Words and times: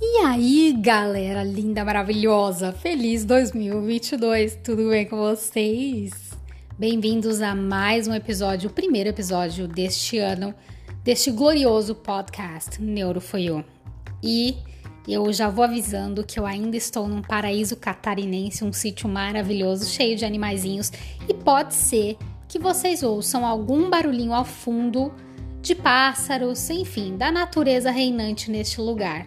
E 0.00 0.18
aí, 0.18 0.76
galera 0.78 1.42
linda, 1.42 1.84
maravilhosa, 1.84 2.72
feliz 2.72 3.24
2022, 3.24 4.58
tudo 4.62 4.90
bem 4.90 5.06
com 5.06 5.16
vocês? 5.16 6.12
Bem-vindos 6.78 7.40
a 7.40 7.54
mais 7.54 8.06
um 8.06 8.14
episódio, 8.14 8.70
o 8.70 8.72
primeiro 8.72 9.08
episódio 9.08 9.66
deste 9.66 10.18
ano, 10.18 10.54
deste 11.02 11.30
glorioso 11.30 11.94
podcast 11.94 12.80
Neuro 12.80 13.20
Foi 13.20 13.44
Eu. 13.44 13.64
E 14.22 14.56
eu 15.06 15.32
já 15.32 15.48
vou 15.48 15.64
avisando 15.64 16.24
que 16.24 16.38
eu 16.38 16.46
ainda 16.46 16.76
estou 16.76 17.08
num 17.08 17.22
paraíso 17.22 17.76
catarinense, 17.76 18.64
um 18.64 18.72
sítio 18.72 19.08
maravilhoso, 19.08 19.86
cheio 19.86 20.16
de 20.16 20.24
animaizinhos, 20.24 20.92
e 21.28 21.34
pode 21.34 21.74
ser 21.74 22.16
que 22.48 22.58
vocês 22.58 23.02
ouçam 23.02 23.44
algum 23.44 23.88
barulhinho 23.90 24.32
ao 24.32 24.44
fundo 24.44 25.12
de 25.60 25.74
pássaros, 25.74 26.68
enfim, 26.70 27.16
da 27.16 27.32
natureza 27.32 27.90
reinante 27.90 28.50
neste 28.50 28.80
lugar. 28.80 29.26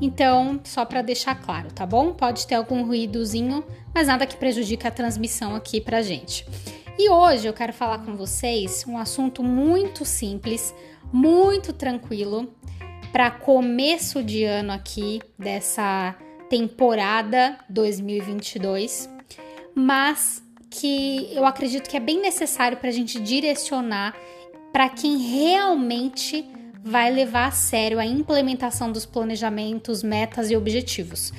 Então, 0.00 0.60
só 0.64 0.84
para 0.84 1.02
deixar 1.02 1.34
claro, 1.34 1.72
tá 1.72 1.84
bom? 1.84 2.12
Pode 2.12 2.46
ter 2.46 2.54
algum 2.54 2.84
ruídozinho, 2.84 3.64
mas 3.94 4.06
nada 4.06 4.26
que 4.26 4.36
prejudique 4.36 4.86
a 4.86 4.90
transmissão 4.90 5.54
aqui 5.54 5.80
pra 5.80 6.02
gente. 6.02 6.46
E 6.98 7.08
hoje 7.08 7.46
eu 7.46 7.52
quero 7.52 7.72
falar 7.72 7.98
com 8.04 8.14
vocês 8.14 8.84
um 8.86 8.98
assunto 8.98 9.42
muito 9.42 10.04
simples, 10.04 10.74
muito 11.12 11.72
tranquilo, 11.72 12.54
para 13.12 13.30
começo 13.30 14.22
de 14.22 14.44
ano 14.44 14.72
aqui 14.72 15.20
dessa 15.38 16.14
temporada 16.48 17.58
2022, 17.68 19.08
mas 19.74 20.42
que 20.70 21.28
eu 21.32 21.44
acredito 21.44 21.90
que 21.90 21.96
é 21.96 22.00
bem 22.00 22.20
necessário 22.20 22.78
para 22.78 22.88
a 22.88 22.92
gente 22.92 23.20
direcionar 23.20 24.14
para 24.72 24.88
quem 24.88 25.18
realmente 25.18 26.48
vai 26.82 27.10
levar 27.10 27.48
a 27.48 27.50
sério 27.50 27.98
a 27.98 28.06
implementação 28.06 28.90
dos 28.90 29.04
planejamentos, 29.04 30.02
metas 30.02 30.50
e 30.50 30.56
objetivos. 30.56 31.32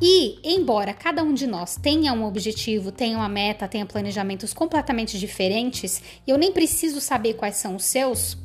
E, 0.00 0.38
embora 0.44 0.94
cada 0.94 1.24
um 1.24 1.34
de 1.34 1.46
nós 1.46 1.76
tenha 1.76 2.12
um 2.12 2.24
objetivo, 2.24 2.92
tenha 2.92 3.18
uma 3.18 3.28
meta, 3.28 3.66
tenha 3.66 3.84
planejamentos 3.84 4.54
completamente 4.54 5.18
diferentes, 5.18 6.00
e 6.24 6.30
eu 6.30 6.38
nem 6.38 6.52
preciso 6.52 7.00
saber 7.00 7.34
quais 7.34 7.56
são 7.56 7.74
os 7.74 7.84
seus, 7.84 8.38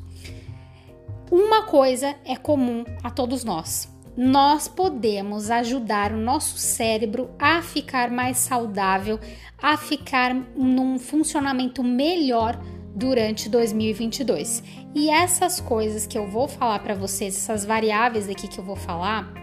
uma 1.30 1.64
coisa 1.64 2.16
é 2.26 2.36
comum 2.36 2.84
a 3.04 3.12
todos 3.12 3.44
nós. 3.44 3.93
Nós 4.16 4.68
podemos 4.68 5.50
ajudar 5.50 6.12
o 6.12 6.18
nosso 6.18 6.58
cérebro 6.58 7.32
a 7.40 7.62
ficar 7.62 8.12
mais 8.12 8.38
saudável, 8.38 9.20
a 9.62 9.76
ficar 9.76 10.36
num 10.56 11.00
funcionamento 11.00 11.84
melhor 11.84 12.60
durante 12.96 13.50
2022. 13.50 14.64
E 14.94 15.10
essas 15.10 15.60
coisas 15.60 16.06
que 16.06 16.18
eu 16.18 16.30
vou 16.30 16.48
falar 16.48 16.80
para 16.80 16.94
vocês, 16.94 17.36
essas 17.36 17.66
variáveis 17.66 18.30
aqui 18.30 18.48
que 18.48 18.60
eu 18.60 18.64
vou 18.64 18.76
falar, 18.76 19.34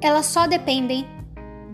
elas 0.00 0.26
só 0.26 0.46
dependem 0.46 1.04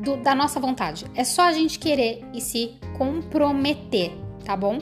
do, 0.03 0.17
da 0.17 0.35
nossa 0.35 0.59
vontade. 0.59 1.05
É 1.15 1.23
só 1.23 1.43
a 1.43 1.53
gente 1.53 1.79
querer 1.79 2.25
e 2.33 2.41
se 2.41 2.75
comprometer, 2.97 4.13
tá 4.45 4.57
bom? 4.57 4.79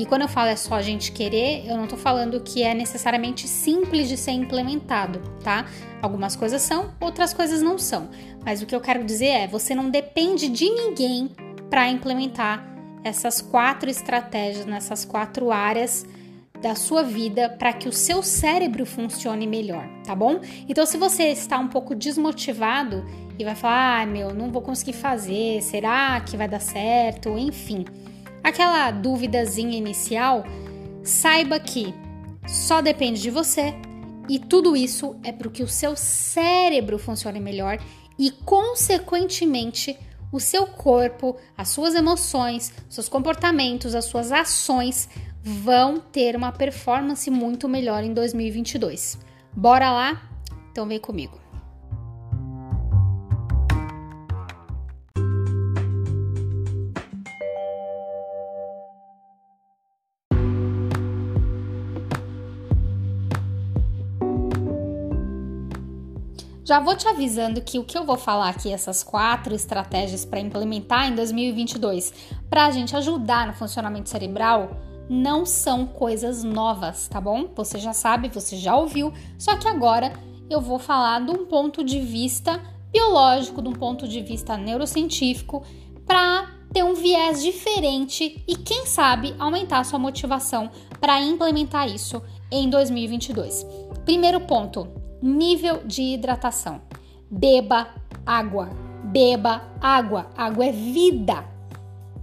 E 0.00 0.06
quando 0.06 0.22
eu 0.22 0.28
falo 0.28 0.48
é 0.48 0.56
só 0.56 0.76
a 0.76 0.80
gente 0.82 1.12
querer, 1.12 1.68
eu 1.68 1.76
não 1.76 1.86
tô 1.86 1.94
falando 1.94 2.40
que 2.40 2.62
é 2.62 2.72
necessariamente 2.72 3.46
simples 3.46 4.08
de 4.08 4.16
ser 4.16 4.30
implementado, 4.30 5.20
tá? 5.44 5.66
Algumas 6.00 6.34
coisas 6.34 6.62
são, 6.62 6.94
outras 6.98 7.34
coisas 7.34 7.60
não 7.60 7.76
são. 7.76 8.08
Mas 8.42 8.62
o 8.62 8.66
que 8.66 8.74
eu 8.74 8.80
quero 8.80 9.04
dizer 9.04 9.26
é, 9.26 9.46
você 9.46 9.74
não 9.74 9.90
depende 9.90 10.48
de 10.48 10.70
ninguém 10.70 11.30
para 11.68 11.86
implementar 11.90 12.66
essas 13.04 13.42
quatro 13.42 13.90
estratégias 13.90 14.64
nessas 14.64 15.04
quatro 15.04 15.52
áreas 15.52 16.06
da 16.62 16.74
sua 16.74 17.02
vida 17.02 17.50
para 17.58 17.74
que 17.74 17.86
o 17.86 17.92
seu 17.92 18.22
cérebro 18.22 18.86
funcione 18.86 19.46
melhor, 19.46 19.86
tá 20.02 20.14
bom? 20.14 20.40
Então, 20.66 20.86
se 20.86 20.96
você 20.96 21.24
está 21.24 21.58
um 21.58 21.68
pouco 21.68 21.94
desmotivado 21.94 23.04
e 23.38 23.44
vai 23.44 23.54
falar, 23.54 24.00
ah, 24.00 24.06
meu, 24.06 24.34
não 24.34 24.50
vou 24.50 24.62
conseguir 24.62 24.94
fazer, 24.94 25.60
será 25.60 26.18
que 26.20 26.38
vai 26.38 26.48
dar 26.48 26.60
certo? 26.60 27.36
Enfim, 27.36 27.84
aquela 28.42 28.90
duvidazinha 28.90 29.76
inicial, 29.76 30.44
saiba 31.02 31.58
que 31.58 31.94
só 32.46 32.80
depende 32.80 33.20
de 33.20 33.30
você 33.30 33.74
e 34.28 34.38
tudo 34.38 34.76
isso 34.76 35.16
é 35.24 35.32
para 35.32 35.50
que 35.50 35.62
o 35.62 35.68
seu 35.68 35.96
cérebro 35.96 36.98
funcione 36.98 37.40
melhor 37.40 37.78
e, 38.18 38.30
consequentemente, 38.30 39.98
o 40.32 40.38
seu 40.38 40.66
corpo, 40.66 41.36
as 41.56 41.68
suas 41.70 41.94
emoções, 41.94 42.72
seus 42.88 43.08
comportamentos, 43.08 43.94
as 43.94 44.04
suas 44.04 44.30
ações 44.30 45.08
vão 45.42 45.98
ter 45.98 46.36
uma 46.36 46.52
performance 46.52 47.30
muito 47.30 47.68
melhor 47.68 48.04
em 48.04 48.12
2022. 48.12 49.18
Bora 49.52 49.90
lá? 49.90 50.22
Então 50.70 50.86
vem 50.86 51.00
comigo. 51.00 51.49
Já 66.70 66.78
vou 66.78 66.94
te 66.94 67.08
avisando 67.08 67.60
que 67.60 67.80
o 67.80 67.84
que 67.84 67.98
eu 67.98 68.04
vou 68.04 68.16
falar 68.16 68.48
aqui, 68.48 68.72
essas 68.72 69.02
quatro 69.02 69.52
estratégias 69.52 70.24
para 70.24 70.38
implementar 70.38 71.08
em 71.08 71.16
2022, 71.16 72.14
para 72.48 72.66
a 72.66 72.70
gente 72.70 72.94
ajudar 72.94 73.48
no 73.48 73.54
funcionamento 73.54 74.08
cerebral, 74.08 74.70
não 75.08 75.44
são 75.44 75.84
coisas 75.84 76.44
novas, 76.44 77.08
tá 77.08 77.20
bom? 77.20 77.48
Você 77.56 77.76
já 77.76 77.92
sabe, 77.92 78.28
você 78.28 78.56
já 78.56 78.76
ouviu, 78.76 79.12
só 79.36 79.56
que 79.56 79.66
agora 79.66 80.12
eu 80.48 80.60
vou 80.60 80.78
falar 80.78 81.20
de 81.24 81.32
um 81.32 81.44
ponto 81.44 81.82
de 81.82 81.98
vista 81.98 82.62
biológico, 82.92 83.60
de 83.60 83.68
um 83.68 83.72
ponto 83.72 84.06
de 84.06 84.20
vista 84.20 84.56
neurocientífico, 84.56 85.64
para 86.06 86.52
ter 86.72 86.84
um 86.84 86.94
viés 86.94 87.42
diferente 87.42 88.44
e, 88.46 88.54
quem 88.54 88.86
sabe, 88.86 89.34
aumentar 89.40 89.82
sua 89.82 89.98
motivação 89.98 90.70
para 91.00 91.20
implementar 91.20 91.88
isso 91.88 92.22
em 92.48 92.70
2022. 92.70 93.66
Primeiro 94.04 94.38
ponto: 94.42 94.99
nível 95.22 95.82
de 95.84 96.02
hidratação. 96.02 96.80
Beba 97.30 97.88
água. 98.24 98.70
Beba 99.04 99.62
água. 99.80 100.30
Água 100.36 100.66
é 100.66 100.72
vida. 100.72 101.44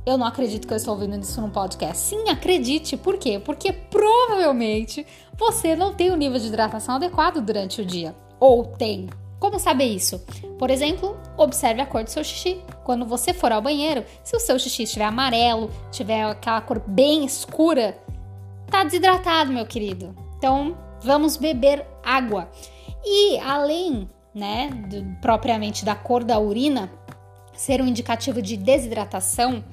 Eu 0.06 0.18
não 0.18 0.26
acredito 0.26 0.68
que 0.68 0.74
eu 0.74 0.78
estou 0.78 0.94
ouvindo 0.94 1.20
isso 1.20 1.42
num 1.42 1.50
podcast. 1.50 1.98
Sim, 1.98 2.30
acredite. 2.30 2.96
Por 2.96 3.18
quê? 3.18 3.40
Porque 3.40 3.74
provavelmente 3.74 5.06
você 5.38 5.76
não 5.76 5.94
tem 5.94 6.12
o 6.12 6.16
nível 6.16 6.40
de 6.40 6.48
hidratação 6.48 6.96
adequado 6.96 7.42
durante 7.42 7.82
o 7.82 7.86
dia. 7.86 8.16
Ou 8.40 8.64
tem. 8.64 9.10
Como 9.40 9.60
saber 9.60 9.86
isso? 9.86 10.20
Por 10.58 10.72
exemplo, 10.72 11.18
observe 11.38 11.82
a 11.82 11.86
cor 11.86 12.04
do 12.04 12.10
seu 12.10 12.24
xixi. 12.24 12.60
Quando 12.84 13.06
você 13.06 13.34
for 13.34 13.52
ao 13.52 13.62
banheiro, 13.62 14.04
se 14.24 14.36
o 14.36 14.40
seu 14.40 14.58
xixi 14.58 14.84
estiver 14.84 15.06
amarelo, 15.06 15.70
tiver 15.92 16.24
aquela 16.24 16.62
cor 16.62 16.80
bem 16.88 17.26
escura, 17.26 17.98
tá 18.72 18.84
desidratado, 18.84 19.52
meu 19.52 19.66
querido. 19.66 20.16
Então, 20.38 20.78
vamos 21.02 21.38
beber 21.38 21.86
água. 22.04 22.50
E 23.04 23.38
além, 23.40 24.10
né, 24.34 24.70
do, 24.90 25.04
propriamente 25.22 25.84
da 25.84 25.96
cor 25.96 26.24
da 26.24 26.40
urina 26.40 26.92
ser 27.56 27.82
um 27.82 27.88
indicativo 27.88 28.42
de 28.42 28.56
desidratação, 28.56 29.64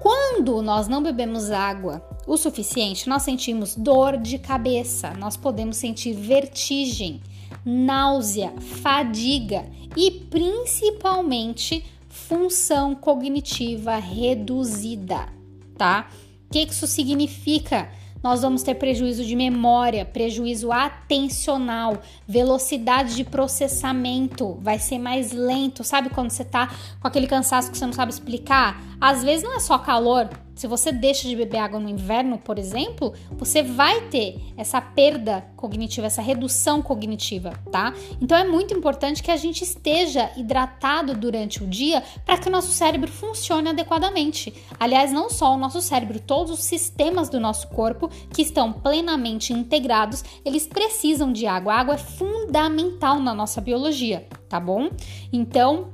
quando 0.00 0.62
nós 0.62 0.88
não 0.88 1.02
bebemos 1.02 1.50
água 1.50 2.02
o 2.26 2.36
suficiente, 2.36 3.08
nós 3.08 3.22
sentimos 3.22 3.74
dor 3.74 4.16
de 4.16 4.38
cabeça, 4.38 5.12
nós 5.14 5.36
podemos 5.36 5.76
sentir 5.76 6.14
vertigem, 6.14 7.20
náusea, 7.64 8.52
fadiga 8.82 9.64
e 9.96 10.10
principalmente 10.10 11.84
função 12.08 12.94
cognitiva 12.94 13.96
reduzida, 13.96 15.28
tá? 15.76 16.08
O 16.46 16.52
que 16.52 16.60
isso 16.60 16.86
significa? 16.86 17.90
Nós 18.22 18.42
vamos 18.42 18.62
ter 18.62 18.74
prejuízo 18.74 19.24
de 19.24 19.34
memória, 19.34 20.04
prejuízo 20.04 20.70
atencional, 20.72 22.02
velocidade 22.26 23.16
de 23.16 23.24
processamento 23.24 24.58
vai 24.60 24.78
ser 24.78 24.98
mais 24.98 25.32
lento. 25.32 25.82
Sabe 25.82 26.10
quando 26.10 26.30
você 26.30 26.44
tá 26.44 26.68
com 27.00 27.08
aquele 27.08 27.26
cansaço 27.26 27.70
que 27.70 27.78
você 27.78 27.86
não 27.86 27.92
sabe 27.92 28.12
explicar? 28.12 28.89
Às 29.00 29.24
vezes 29.24 29.42
não 29.42 29.56
é 29.56 29.60
só 29.60 29.78
calor, 29.78 30.28
se 30.60 30.66
você 30.66 30.92
deixa 30.92 31.26
de 31.26 31.34
beber 31.34 31.56
água 31.56 31.80
no 31.80 31.88
inverno, 31.88 32.36
por 32.36 32.58
exemplo, 32.58 33.14
você 33.30 33.62
vai 33.62 33.98
ter 34.08 34.38
essa 34.58 34.78
perda 34.78 35.42
cognitiva, 35.56 36.06
essa 36.06 36.20
redução 36.20 36.82
cognitiva, 36.82 37.54
tá? 37.72 37.94
Então 38.20 38.36
é 38.36 38.46
muito 38.46 38.74
importante 38.74 39.22
que 39.22 39.30
a 39.30 39.38
gente 39.38 39.64
esteja 39.64 40.30
hidratado 40.36 41.14
durante 41.14 41.64
o 41.64 41.66
dia 41.66 42.02
para 42.26 42.36
que 42.36 42.48
o 42.48 42.52
nosso 42.52 42.72
cérebro 42.72 43.10
funcione 43.10 43.70
adequadamente. 43.70 44.52
Aliás, 44.78 45.10
não 45.10 45.30
só 45.30 45.54
o 45.54 45.58
nosso 45.58 45.80
cérebro, 45.80 46.20
todos 46.20 46.52
os 46.52 46.60
sistemas 46.60 47.30
do 47.30 47.40
nosso 47.40 47.68
corpo 47.68 48.10
que 48.30 48.42
estão 48.42 48.70
plenamente 48.70 49.54
integrados, 49.54 50.22
eles 50.44 50.66
precisam 50.66 51.32
de 51.32 51.46
água. 51.46 51.72
A 51.72 51.80
água 51.80 51.94
é 51.94 51.98
fundamental 51.98 53.18
na 53.18 53.32
nossa 53.32 53.62
biologia, 53.62 54.28
tá 54.46 54.60
bom? 54.60 54.90
Então, 55.32 55.88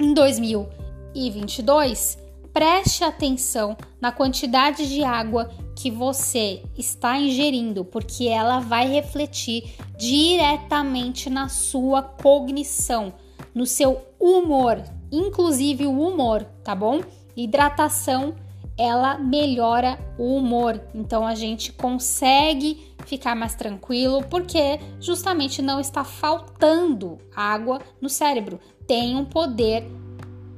em 0.00 0.14
2022, 0.14 2.26
preste 2.52 3.04
atenção 3.04 3.76
na 4.00 4.12
quantidade 4.12 4.88
de 4.88 5.02
água 5.04 5.50
que 5.76 5.90
você 5.90 6.62
está 6.76 7.18
ingerindo, 7.18 7.84
porque 7.84 8.26
ela 8.26 8.60
vai 8.60 8.88
refletir 8.88 9.74
diretamente 9.96 11.30
na 11.30 11.48
sua 11.48 12.02
cognição, 12.02 13.12
no 13.54 13.66
seu 13.66 14.02
humor, 14.18 14.82
inclusive 15.10 15.86
o 15.86 16.00
humor, 16.00 16.44
tá 16.64 16.74
bom? 16.74 17.00
Hidratação 17.36 18.34
ela 18.78 19.18
melhora 19.18 19.98
o 20.16 20.36
humor. 20.36 20.80
Então 20.94 21.26
a 21.26 21.34
gente 21.34 21.72
consegue 21.72 22.94
ficar 23.04 23.34
mais 23.34 23.54
tranquilo 23.54 24.22
porque 24.30 24.78
justamente 25.00 25.60
não 25.60 25.80
está 25.80 26.04
faltando 26.04 27.18
água 27.34 27.80
no 28.00 28.08
cérebro. 28.08 28.60
Tem 28.86 29.16
um 29.16 29.24
poder 29.24 29.84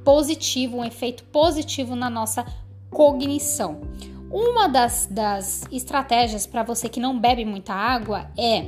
positivo, 0.03 0.77
um 0.77 0.85
efeito 0.85 1.23
positivo 1.25 1.95
na 1.95 2.09
nossa 2.09 2.45
cognição. 2.89 3.81
Uma 4.31 4.67
das, 4.67 5.07
das 5.11 5.63
estratégias 5.71 6.47
para 6.47 6.63
você 6.63 6.87
que 6.87 6.99
não 6.99 7.19
bebe 7.19 7.43
muita 7.43 7.73
água 7.73 8.29
é 8.37 8.65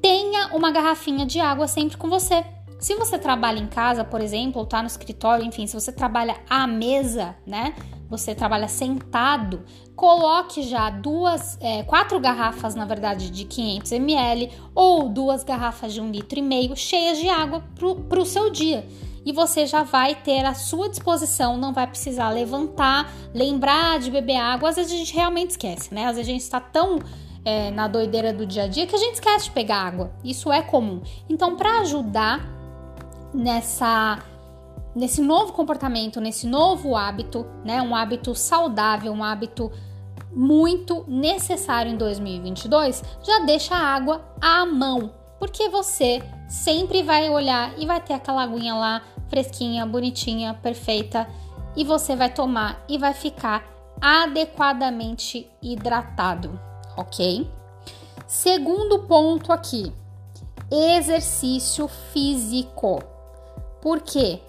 tenha 0.00 0.54
uma 0.54 0.70
garrafinha 0.70 1.26
de 1.26 1.40
água 1.40 1.66
sempre 1.66 1.96
com 1.96 2.08
você. 2.08 2.44
Se 2.78 2.94
você 2.94 3.18
trabalha 3.18 3.58
em 3.58 3.66
casa, 3.66 4.04
por 4.04 4.20
exemplo, 4.20 4.60
ou 4.60 4.66
tá 4.66 4.80
no 4.80 4.86
escritório, 4.86 5.44
enfim, 5.44 5.66
se 5.66 5.74
você 5.74 5.90
trabalha 5.90 6.36
à 6.48 6.66
mesa, 6.66 7.34
né? 7.46 7.74
você 8.08 8.34
trabalha 8.34 8.68
sentado, 8.68 9.64
coloque 9.94 10.62
já 10.62 10.90
duas, 10.90 11.58
é, 11.60 11.82
quatro 11.82 12.20
garrafas, 12.20 12.74
na 12.74 12.84
verdade, 12.84 13.30
de 13.30 13.44
500 13.44 13.92
ml 13.92 14.50
ou 14.74 15.08
duas 15.08 15.42
garrafas 15.42 15.92
de 15.92 16.00
um 16.00 16.10
litro 16.10 16.38
e 16.38 16.42
meio 16.42 16.76
cheias 16.76 17.18
de 17.18 17.28
água 17.28 17.64
para 18.08 18.20
o 18.20 18.26
seu 18.26 18.50
dia. 18.50 18.86
E 19.26 19.32
você 19.32 19.66
já 19.66 19.82
vai 19.82 20.14
ter 20.14 20.44
à 20.44 20.54
sua 20.54 20.88
disposição, 20.88 21.58
não 21.58 21.72
vai 21.72 21.88
precisar 21.88 22.30
levantar, 22.30 23.12
lembrar 23.34 23.98
de 23.98 24.08
beber 24.08 24.36
água. 24.36 24.68
Às 24.68 24.76
vezes 24.76 24.92
a 24.92 24.96
gente 24.96 25.12
realmente 25.12 25.50
esquece, 25.50 25.92
né? 25.92 26.06
Às 26.06 26.14
vezes 26.14 26.28
a 26.28 26.32
gente 26.32 26.42
está 26.42 26.60
tão 26.60 27.00
é, 27.44 27.72
na 27.72 27.88
doideira 27.88 28.32
do 28.32 28.46
dia 28.46 28.62
a 28.62 28.68
dia 28.68 28.86
que 28.86 28.94
a 28.94 28.98
gente 28.98 29.14
esquece 29.14 29.46
de 29.46 29.50
pegar 29.50 29.78
água. 29.78 30.12
Isso 30.22 30.52
é 30.52 30.62
comum. 30.62 31.02
Então, 31.28 31.56
para 31.56 31.80
ajudar 31.80 32.40
nessa 33.34 34.20
nesse 34.94 35.20
novo 35.20 35.52
comportamento, 35.52 36.20
nesse 36.20 36.46
novo 36.46 36.94
hábito, 36.94 37.44
né? 37.64 37.82
Um 37.82 37.96
hábito 37.96 38.32
saudável, 38.32 39.12
um 39.12 39.24
hábito 39.24 39.72
muito 40.32 41.04
necessário 41.08 41.90
em 41.90 41.96
2022, 41.96 43.02
já 43.24 43.40
deixa 43.40 43.74
a 43.74 43.94
água 43.94 44.24
à 44.40 44.64
mão, 44.64 45.10
porque 45.38 45.68
você 45.68 46.22
sempre 46.48 47.02
vai 47.02 47.28
olhar 47.28 47.72
e 47.76 47.86
vai 47.86 48.00
ter 48.00 48.14
aquela 48.14 48.42
aguinha 48.42 48.74
lá 48.74 49.02
fresquinha, 49.28 49.84
bonitinha, 49.86 50.54
perfeita, 50.54 51.28
e 51.76 51.84
você 51.84 52.16
vai 52.16 52.32
tomar 52.32 52.84
e 52.88 52.98
vai 52.98 53.12
ficar 53.12 53.64
adequadamente 54.00 55.50
hidratado, 55.62 56.58
ok? 56.96 57.50
Segundo 58.26 59.00
ponto 59.00 59.52
aqui, 59.52 59.92
exercício 60.70 61.86
físico. 61.88 63.02
Por 63.80 64.00
quê? 64.00 64.40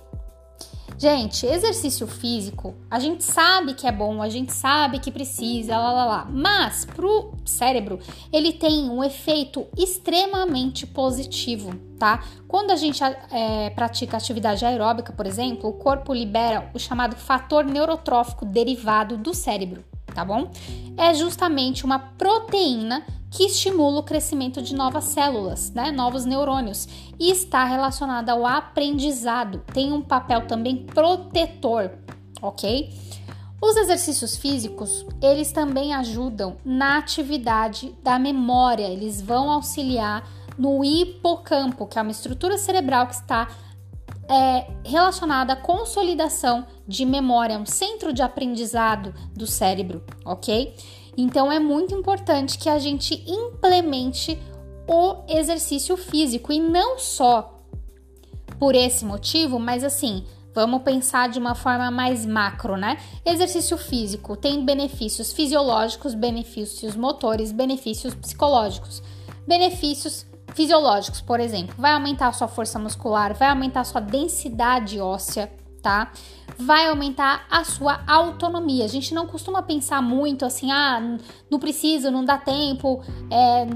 Gente, 1.00 1.46
exercício 1.46 2.08
físico, 2.08 2.74
a 2.90 2.98
gente 2.98 3.24
sabe 3.24 3.76
que 3.76 3.86
é 3.86 3.92
bom, 3.92 4.20
a 4.20 4.30
gente 4.30 4.52
sabe 4.52 4.98
que 4.98 5.12
precisa, 5.12 5.78
lá 5.78 5.92
lá 5.92 6.06
lá. 6.06 6.28
Mas 6.28 6.86
pro 6.86 7.34
cérebro, 7.46 8.00
ele 8.34 8.52
tem 8.52 8.90
um 8.90 9.04
efeito 9.04 9.68
extremamente 9.78 10.88
positivo, 10.88 11.76
tá? 12.00 12.24
Quando 12.48 12.72
a 12.72 12.76
gente 12.76 13.04
é, 13.04 13.70
pratica 13.70 14.18
atividade 14.18 14.66
aeróbica, 14.66 15.14
por 15.14 15.28
exemplo, 15.28 15.70
o 15.70 15.74
corpo 15.74 16.16
libera 16.16 16.72
o 16.74 16.80
chamado 16.80 17.16
fator 17.16 17.64
neurotrófico 17.64 18.44
derivado 18.44 19.18
do 19.18 19.36
cérebro, 19.36 19.86
tá 20.18 20.26
bom? 20.26 20.50
É 20.98 21.14
justamente 21.14 21.86
uma 21.86 22.00
proteína 22.00 23.06
que 23.30 23.44
estimula 23.44 24.00
o 24.00 24.04
crescimento 24.04 24.64
de 24.64 24.74
novas 24.74 25.04
células, 25.04 25.70
né, 25.70 25.92
novos 25.92 26.26
neurônios, 26.26 26.88
e 27.20 27.30
está 27.30 27.64
relacionada 27.66 28.32
ao 28.32 28.44
aprendizado. 28.44 29.62
Tem 29.72 29.94
um 29.94 30.02
papel 30.02 30.48
também 30.48 30.78
protetor, 30.78 31.92
ok? 32.42 32.92
Os 33.62 33.78
exercícios 33.78 34.38
físicos, 34.38 35.06
eles 35.22 35.52
também 35.52 35.94
ajudam 35.94 36.58
na 36.66 36.98
atividade 36.98 37.94
da 38.02 38.18
memória, 38.18 38.88
eles 38.88 39.22
vão 39.22 39.52
auxiliar 39.52 40.28
no 40.58 40.84
hipocampo, 40.84 41.86
que 41.86 42.00
é 42.00 42.02
uma 42.02 42.10
estrutura 42.10 42.58
cerebral 42.58 43.06
que 43.06 43.14
está 43.14 43.48
é, 44.30 44.68
relacionada 44.84 45.54
à 45.54 45.56
consolidação 45.56 46.66
de 46.88 47.06
memória, 47.06 47.58
um 47.58 47.66
centro 47.66 48.12
de 48.12 48.22
aprendizado 48.22 49.14
do 49.36 49.48
cérebro, 49.48 50.04
ok? 50.26 50.76
Então 51.18 51.52
é 51.52 51.60
muito 51.60 51.96
importante 51.96 52.58
que 52.58 52.70
a 52.70 52.78
gente 52.78 53.24
implemente 53.26 54.38
o 54.88 55.24
exercício 55.28 55.98
físico 55.98 56.54
e 56.54 56.60
não 56.60 57.00
só 57.00 57.62
por 58.60 58.76
esse 58.76 59.04
motivo, 59.04 59.60
mas 59.60 59.84
assim, 59.84 60.26
vamos 60.54 60.82
pensar 60.82 61.30
de 61.30 61.40
uma 61.40 61.56
forma 61.56 61.92
mais 61.92 62.26
macro, 62.26 62.78
né? 62.78 62.98
Exercício 63.26 63.78
físico 63.78 64.36
tem 64.36 64.64
benefícios 64.64 65.34
fisiológicos, 65.34 66.14
benefícios 66.14 66.96
motores, 66.96 67.52
benefícios 67.52 68.14
psicológicos. 68.14 69.02
Benefícios 69.48 70.26
fisiológicos, 70.54 71.22
por 71.22 71.40
exemplo, 71.40 71.76
vai 71.78 71.94
aumentar 71.94 72.28
a 72.28 72.34
sua 72.34 72.48
força 72.48 72.80
muscular, 72.80 73.34
vai 73.34 73.50
aumentar 73.50 73.82
a 73.82 73.84
sua 73.84 74.02
densidade 74.02 75.00
óssea, 75.00 75.52
tá? 75.82 76.12
Vai 76.58 76.88
aumentar 76.88 77.46
a 77.50 77.64
sua 77.64 78.02
autonomia. 78.08 78.86
A 78.86 78.90
gente 78.90 79.14
não 79.14 79.28
costuma 79.28 79.62
pensar 79.62 80.02
muito 80.02 80.46
assim, 80.46 80.72
ah, 80.72 81.18
não 81.50 81.60
preciso, 81.60 82.10
não 82.10 82.26
dá 82.26 82.38
tempo, 82.38 83.02
é, 83.32 83.68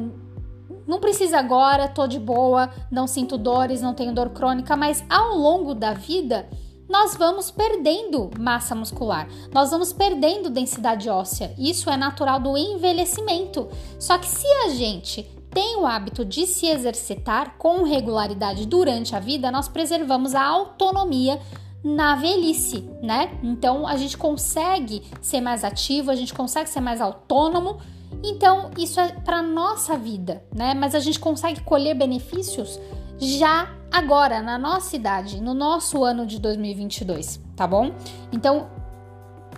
não 0.87 0.99
precisa 0.99 1.37
agora, 1.37 1.87
tô 1.87 2.07
de 2.07 2.19
boa, 2.19 2.69
não 2.91 3.07
sinto 3.07 3.37
dores, 3.37 3.81
não 3.81 3.93
tenho 3.93 4.13
dor 4.13 4.29
crônica, 4.31 4.75
mas 4.75 5.03
ao 5.09 5.37
longo 5.37 5.73
da 5.73 5.93
vida 5.93 6.49
nós 6.89 7.15
vamos 7.15 7.49
perdendo 7.49 8.29
massa 8.37 8.75
muscular, 8.75 9.25
nós 9.53 9.71
vamos 9.71 9.93
perdendo 9.93 10.49
densidade 10.49 11.09
óssea. 11.09 11.53
Isso 11.57 11.89
é 11.89 11.95
natural 11.95 12.37
do 12.37 12.57
envelhecimento. 12.57 13.69
Só 13.97 14.17
que 14.17 14.27
se 14.27 14.45
a 14.65 14.69
gente 14.69 15.25
tem 15.53 15.77
o 15.77 15.85
hábito 15.85 16.23
de 16.23 16.47
se 16.47 16.67
exercitar 16.67 17.55
com 17.57 17.83
regularidade 17.83 18.65
durante 18.65 19.15
a 19.15 19.19
vida, 19.19 19.51
nós 19.51 19.67
preservamos 19.67 20.33
a 20.33 20.43
autonomia 20.43 21.39
na 21.83 22.15
velhice, 22.15 22.87
né? 23.01 23.37
Então 23.43 23.87
a 23.87 23.97
gente 23.97 24.17
consegue 24.17 25.03
ser 25.21 25.41
mais 25.41 25.63
ativo, 25.63 26.09
a 26.11 26.15
gente 26.15 26.33
consegue 26.33 26.69
ser 26.69 26.79
mais 26.79 27.01
autônomo. 27.01 27.79
Então 28.23 28.69
isso 28.77 28.99
é 28.99 29.09
para 29.09 29.41
nossa 29.41 29.97
vida, 29.97 30.43
né? 30.55 30.73
Mas 30.73 30.95
a 30.95 30.99
gente 30.99 31.19
consegue 31.19 31.61
colher 31.61 31.95
benefícios 31.95 32.79
já 33.17 33.75
agora 33.91 34.41
na 34.41 34.57
nossa 34.57 34.95
idade, 34.95 35.41
no 35.41 35.53
nosso 35.53 36.03
ano 36.03 36.25
de 36.25 36.39
2022, 36.39 37.41
tá 37.55 37.67
bom? 37.67 37.91
Então 38.31 38.69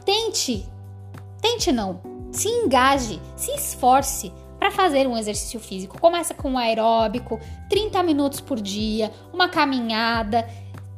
tente, 0.03 0.67
tente 1.41 1.71
não, 1.71 2.01
se 2.31 2.47
engaje, 2.47 3.21
se 3.35 3.51
esforce 3.51 4.33
para 4.63 4.71
fazer 4.71 5.05
um 5.07 5.17
exercício 5.17 5.59
físico. 5.59 5.99
Começa 5.99 6.33
com 6.33 6.51
um 6.51 6.57
aeróbico, 6.57 7.37
30 7.69 8.01
minutos 8.01 8.39
por 8.39 8.61
dia, 8.61 9.11
uma 9.33 9.49
caminhada 9.49 10.47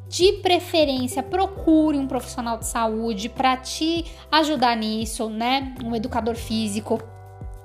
de 0.08 0.34
preferência, 0.34 1.24
procure 1.24 1.98
um 1.98 2.06
profissional 2.06 2.60
de 2.60 2.68
saúde 2.68 3.28
para 3.28 3.58
te 3.58 4.06
ajudar 4.32 4.78
nisso, 4.78 5.32
né? 5.32 5.74
Um 5.84 5.96
educador 5.96 6.36
físico 6.36 7.02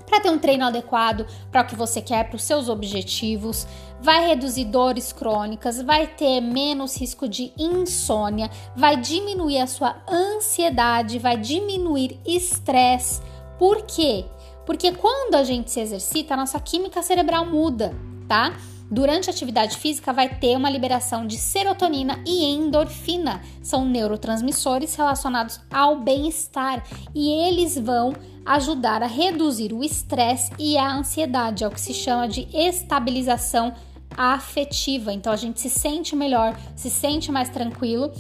para 0.07 0.21
ter 0.21 0.31
um 0.31 0.39
treino 0.39 0.65
adequado 0.65 1.27
para 1.53 1.61
o 1.61 1.67
que 1.67 1.77
você 1.77 2.01
quer, 2.01 2.31
para 2.31 2.37
os 2.37 2.45
seus 2.45 2.71
objetivos, 2.71 3.67
vai 4.01 4.27
reduzir 4.27 4.65
dores 4.65 5.13
crônicas, 5.13 5.83
vai 5.83 6.07
ter 6.07 6.41
menos 6.41 6.99
risco 6.99 7.29
de 7.29 7.53
insônia, 7.59 8.51
vai 8.75 8.97
diminuir 8.97 9.59
a 9.59 9.67
sua 9.67 10.03
ansiedade, 10.09 11.19
vai 11.19 11.37
diminuir 11.37 12.19
estresse. 12.25 13.21
Por 13.59 13.83
quê? 13.83 14.25
Porque 14.71 14.93
quando 14.93 15.35
a 15.35 15.43
gente 15.43 15.69
se 15.69 15.81
exercita, 15.81 16.35
a 16.35 16.37
nossa 16.37 16.61
química 16.61 17.03
cerebral 17.03 17.45
muda, 17.45 17.93
tá? 18.29 18.57
Durante 18.89 19.29
a 19.29 19.33
atividade 19.33 19.77
física, 19.77 20.13
vai 20.13 20.29
ter 20.29 20.57
uma 20.57 20.71
liberação 20.71 21.27
de 21.27 21.39
serotonina 21.39 22.23
e 22.25 22.45
endorfina, 22.45 23.43
são 23.61 23.85
neurotransmissores 23.85 24.95
relacionados 24.95 25.61
ao 25.69 25.99
bem-estar 25.99 26.85
e 27.13 27.31
eles 27.49 27.77
vão 27.77 28.15
ajudar 28.47 29.03
a 29.03 29.09
reduzir 29.09 29.73
o 29.73 29.83
estresse 29.83 30.53
e 30.57 30.79
a 30.79 30.95
ansiedade, 30.95 31.65
é 31.65 31.67
o 31.67 31.73
que 31.73 31.81
se 31.81 31.93
chama 31.93 32.29
de 32.29 32.47
estabilização 32.57 33.75
afetiva. 34.17 35.13
Então 35.13 35.33
a 35.33 35.37
gente 35.37 35.61
se 35.61 35.69
sente 35.69 36.15
melhor, 36.15 36.57
se 36.77 36.91
sente 36.91 37.33
mais 37.33 37.49
tranquilo 37.49 38.13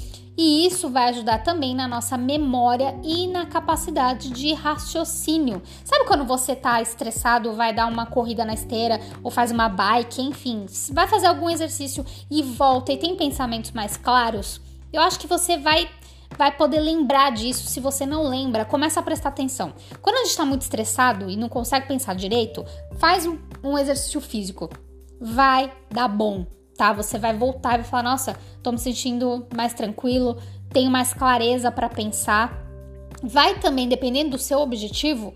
e 0.42 0.66
isso 0.66 0.88
vai 0.88 1.10
ajudar 1.10 1.42
também 1.42 1.74
na 1.74 1.86
nossa 1.86 2.16
memória 2.16 2.98
e 3.04 3.26
na 3.26 3.44
capacidade 3.44 4.30
de 4.30 4.54
raciocínio. 4.54 5.60
Sabe 5.84 6.06
quando 6.06 6.24
você 6.24 6.56
tá 6.56 6.80
estressado, 6.80 7.52
vai 7.52 7.74
dar 7.74 7.86
uma 7.86 8.06
corrida 8.06 8.42
na 8.42 8.54
esteira 8.54 8.98
ou 9.22 9.30
faz 9.30 9.50
uma 9.50 9.68
bike, 9.68 10.22
enfim, 10.22 10.64
vai 10.92 11.06
fazer 11.06 11.26
algum 11.26 11.50
exercício 11.50 12.06
e 12.30 12.42
volta 12.42 12.90
e 12.90 12.96
tem 12.96 13.14
pensamentos 13.16 13.72
mais 13.72 13.98
claros? 13.98 14.62
Eu 14.90 15.02
acho 15.02 15.20
que 15.20 15.26
você 15.26 15.58
vai 15.58 15.90
vai 16.38 16.50
poder 16.56 16.80
lembrar 16.80 17.32
disso. 17.32 17.68
Se 17.68 17.78
você 17.78 18.06
não 18.06 18.22
lembra, 18.22 18.64
começa 18.64 18.98
a 18.98 19.02
prestar 19.02 19.28
atenção. 19.28 19.74
Quando 20.00 20.16
a 20.16 20.24
gente 20.24 20.38
tá 20.38 20.46
muito 20.46 20.62
estressado 20.62 21.28
e 21.28 21.36
não 21.36 21.50
consegue 21.50 21.86
pensar 21.86 22.14
direito, 22.14 22.64
faz 22.96 23.26
um, 23.26 23.38
um 23.62 23.76
exercício 23.76 24.22
físico. 24.22 24.70
Vai 25.20 25.70
dar 25.90 26.08
bom, 26.08 26.46
tá? 26.80 26.94
Você 26.94 27.18
vai 27.18 27.36
voltar 27.36 27.74
e 27.74 27.82
vai 27.82 27.84
falar: 27.84 28.02
"Nossa, 28.04 28.34
tô 28.62 28.72
me 28.72 28.78
sentindo 28.78 29.46
mais 29.54 29.74
tranquilo, 29.74 30.38
tenho 30.72 30.90
mais 30.90 31.12
clareza 31.12 31.70
para 31.70 31.90
pensar". 31.90 32.56
Vai 33.22 33.58
também, 33.58 33.86
dependendo 33.86 34.30
do 34.30 34.38
seu 34.38 34.60
objetivo, 34.60 35.34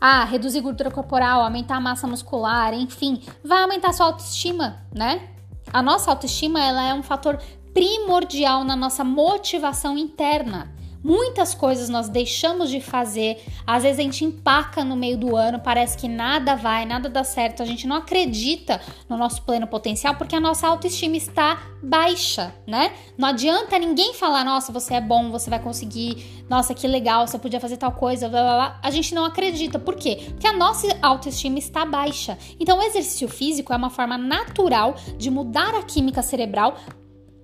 ah, 0.00 0.24
reduzir 0.24 0.62
gordura 0.62 0.90
corporal, 0.90 1.42
aumentar 1.42 1.76
a 1.76 1.80
massa 1.80 2.06
muscular, 2.06 2.72
enfim, 2.72 3.20
vai 3.44 3.62
aumentar 3.62 3.90
a 3.90 3.92
sua 3.92 4.06
autoestima, 4.06 4.78
né? 4.90 5.28
A 5.70 5.82
nossa 5.82 6.10
autoestima 6.10 6.64
ela 6.64 6.82
é 6.82 6.94
um 6.94 7.02
fator 7.02 7.38
primordial 7.74 8.64
na 8.64 8.74
nossa 8.74 9.04
motivação 9.04 9.98
interna. 9.98 10.72
Muitas 11.06 11.54
coisas 11.54 11.88
nós 11.88 12.08
deixamos 12.08 12.68
de 12.68 12.80
fazer, 12.80 13.40
às 13.64 13.84
vezes 13.84 14.00
a 14.00 14.02
gente 14.02 14.24
empaca 14.24 14.82
no 14.82 14.96
meio 14.96 15.16
do 15.16 15.36
ano, 15.36 15.60
parece 15.60 15.96
que 15.96 16.08
nada 16.08 16.56
vai, 16.56 16.84
nada 16.84 17.08
dá 17.08 17.22
certo, 17.22 17.62
a 17.62 17.64
gente 17.64 17.86
não 17.86 17.94
acredita 17.94 18.80
no 19.08 19.16
nosso 19.16 19.40
pleno 19.42 19.68
potencial 19.68 20.16
porque 20.16 20.34
a 20.34 20.40
nossa 20.40 20.66
autoestima 20.66 21.16
está 21.16 21.62
baixa, 21.80 22.52
né? 22.66 22.92
Não 23.16 23.28
adianta 23.28 23.78
ninguém 23.78 24.14
falar, 24.14 24.44
nossa, 24.44 24.72
você 24.72 24.94
é 24.94 25.00
bom, 25.00 25.30
você 25.30 25.48
vai 25.48 25.60
conseguir, 25.60 26.44
nossa, 26.50 26.74
que 26.74 26.88
legal, 26.88 27.24
você 27.24 27.38
podia 27.38 27.60
fazer 27.60 27.76
tal 27.76 27.92
coisa, 27.92 28.28
blá 28.28 28.42
blá 28.42 28.54
blá. 28.56 28.80
A 28.82 28.90
gente 28.90 29.14
não 29.14 29.24
acredita. 29.24 29.78
Por 29.78 29.94
quê? 29.94 30.24
Porque 30.30 30.48
a 30.48 30.52
nossa 30.52 30.88
autoestima 31.00 31.60
está 31.60 31.84
baixa. 31.84 32.36
Então, 32.58 32.80
o 32.80 32.82
exercício 32.82 33.28
físico 33.28 33.72
é 33.72 33.76
uma 33.76 33.90
forma 33.90 34.18
natural 34.18 34.96
de 35.16 35.30
mudar 35.30 35.72
a 35.72 35.84
química 35.84 36.20
cerebral 36.20 36.76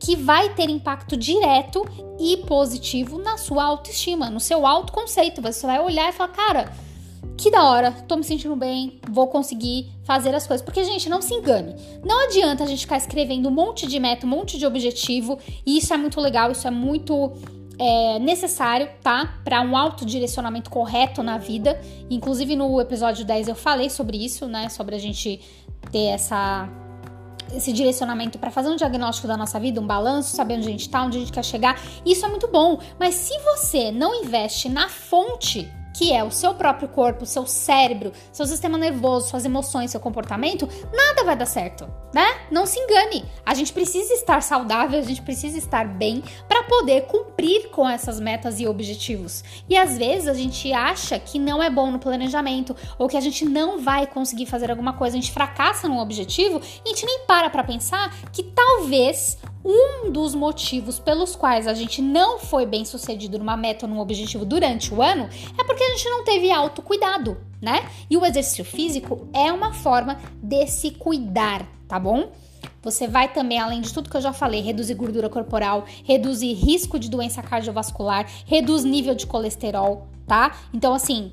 que 0.02 0.16
vai 0.16 0.52
ter 0.52 0.68
impacto 0.68 1.16
direto 1.16 1.84
e 2.18 2.36
positivo 2.38 3.18
na 3.18 3.38
sua 3.38 3.64
autoestima, 3.64 4.28
no 4.28 4.40
seu 4.40 4.66
autoconceito. 4.66 5.40
Você 5.40 5.64
vai 5.64 5.80
olhar 5.80 6.08
e 6.08 6.12
falar, 6.12 6.30
cara, 6.30 6.72
que 7.38 7.52
da 7.52 7.62
hora, 7.62 7.92
tô 7.92 8.16
me 8.16 8.24
sentindo 8.24 8.56
bem, 8.56 9.00
vou 9.08 9.28
conseguir 9.28 9.92
fazer 10.02 10.34
as 10.34 10.44
coisas. 10.44 10.64
Porque, 10.64 10.82
gente, 10.82 11.08
não 11.08 11.22
se 11.22 11.32
engane. 11.32 11.76
Não 12.04 12.26
adianta 12.26 12.64
a 12.64 12.66
gente 12.66 12.80
ficar 12.80 12.96
escrevendo 12.96 13.48
um 13.48 13.52
monte 13.52 13.86
de 13.86 14.00
meta, 14.00 14.26
um 14.26 14.28
monte 14.28 14.58
de 14.58 14.66
objetivo, 14.66 15.38
e 15.64 15.78
isso 15.78 15.94
é 15.94 15.96
muito 15.96 16.20
legal, 16.20 16.50
isso 16.50 16.66
é 16.66 16.70
muito 16.70 17.32
é, 17.78 18.18
necessário, 18.18 18.88
tá? 19.02 19.38
Para 19.44 19.60
um 19.60 19.76
autodirecionamento 19.76 20.68
correto 20.68 21.22
na 21.22 21.38
vida. 21.38 21.80
Inclusive, 22.10 22.56
no 22.56 22.80
episódio 22.80 23.24
10 23.24 23.48
eu 23.48 23.54
falei 23.54 23.88
sobre 23.88 24.16
isso, 24.22 24.46
né? 24.46 24.68
Sobre 24.68 24.96
a 24.96 24.98
gente 24.98 25.40
ter 25.92 26.06
essa 26.06 26.68
esse 27.54 27.72
direcionamento 27.72 28.38
para 28.38 28.50
fazer 28.50 28.68
um 28.68 28.76
diagnóstico 28.76 29.28
da 29.28 29.36
nossa 29.36 29.58
vida, 29.58 29.80
um 29.80 29.86
balanço, 29.86 30.34
saber 30.34 30.54
onde 30.54 30.68
a 30.68 30.70
gente 30.70 30.82
está, 30.82 31.04
onde 31.04 31.16
a 31.16 31.20
gente 31.20 31.32
quer 31.32 31.44
chegar. 31.44 31.80
Isso 32.04 32.24
é 32.24 32.28
muito 32.28 32.48
bom, 32.48 32.78
mas 32.98 33.14
se 33.14 33.38
você 33.40 33.90
não 33.90 34.22
investe 34.22 34.68
na 34.68 34.88
fonte 34.88 35.70
que 35.94 36.12
é 36.12 36.22
o 36.24 36.30
seu 36.30 36.54
próprio 36.54 36.88
corpo, 36.88 37.26
seu 37.26 37.46
cérebro, 37.46 38.12
seu 38.32 38.46
sistema 38.46 38.78
nervoso, 38.78 39.28
suas 39.28 39.44
emoções, 39.44 39.90
seu 39.90 40.00
comportamento, 40.00 40.68
nada 40.92 41.24
vai 41.24 41.36
dar 41.36 41.46
certo, 41.46 41.88
né? 42.14 42.26
Não 42.50 42.66
se 42.66 42.78
engane. 42.78 43.24
A 43.44 43.54
gente 43.54 43.72
precisa 43.72 44.12
estar 44.14 44.42
saudável, 44.42 44.98
a 44.98 45.02
gente 45.02 45.22
precisa 45.22 45.58
estar 45.58 45.86
bem 45.86 46.22
para 46.48 46.62
poder 46.64 47.02
cumprir 47.02 47.68
com 47.70 47.88
essas 47.88 48.18
metas 48.18 48.60
e 48.60 48.66
objetivos. 48.66 49.44
E 49.68 49.76
às 49.76 49.98
vezes 49.98 50.28
a 50.28 50.34
gente 50.34 50.72
acha 50.72 51.18
que 51.18 51.38
não 51.38 51.62
é 51.62 51.70
bom 51.70 51.90
no 51.90 51.98
planejamento 51.98 52.74
ou 52.98 53.08
que 53.08 53.16
a 53.16 53.20
gente 53.20 53.44
não 53.44 53.78
vai 53.78 54.06
conseguir 54.06 54.46
fazer 54.46 54.70
alguma 54.70 54.92
coisa, 54.92 55.16
a 55.16 55.20
gente 55.20 55.32
fracassa 55.32 55.88
num 55.88 55.98
objetivo 55.98 56.60
e 56.84 56.88
a 56.88 56.92
gente 56.92 57.06
nem 57.06 57.20
para 57.26 57.50
para 57.50 57.64
pensar 57.64 58.14
que 58.32 58.42
talvez 58.42 59.38
um 59.64 60.10
dos 60.10 60.34
motivos 60.34 60.98
pelos 60.98 61.36
quais 61.36 61.66
a 61.66 61.74
gente 61.74 62.02
não 62.02 62.38
foi 62.38 62.66
bem 62.66 62.84
sucedido 62.84 63.38
numa 63.38 63.56
meta 63.56 63.86
ou 63.86 63.92
num 63.92 64.00
objetivo 64.00 64.44
durante 64.44 64.92
o 64.92 65.00
ano 65.00 65.28
é 65.58 65.64
porque 65.64 65.81
a 65.82 65.96
gente 65.96 66.08
não 66.08 66.24
teve 66.24 66.50
autocuidado, 66.50 67.36
né? 67.60 67.88
E 68.08 68.16
o 68.16 68.24
exercício 68.24 68.64
físico 68.64 69.28
é 69.32 69.52
uma 69.52 69.72
forma 69.72 70.18
de 70.42 70.66
se 70.66 70.90
cuidar, 70.90 71.66
tá 71.88 71.98
bom? 71.98 72.30
Você 72.82 73.06
vai 73.06 73.32
também, 73.32 73.60
além 73.60 73.80
de 73.80 73.92
tudo 73.92 74.10
que 74.10 74.16
eu 74.16 74.20
já 74.20 74.32
falei, 74.32 74.60
reduzir 74.60 74.94
gordura 74.94 75.28
corporal, 75.28 75.84
reduzir 76.04 76.52
risco 76.52 76.98
de 76.98 77.08
doença 77.08 77.42
cardiovascular, 77.42 78.28
reduz 78.44 78.82
nível 78.84 79.14
de 79.14 79.26
colesterol, 79.26 80.08
tá? 80.26 80.56
Então, 80.74 80.92
assim, 80.92 81.30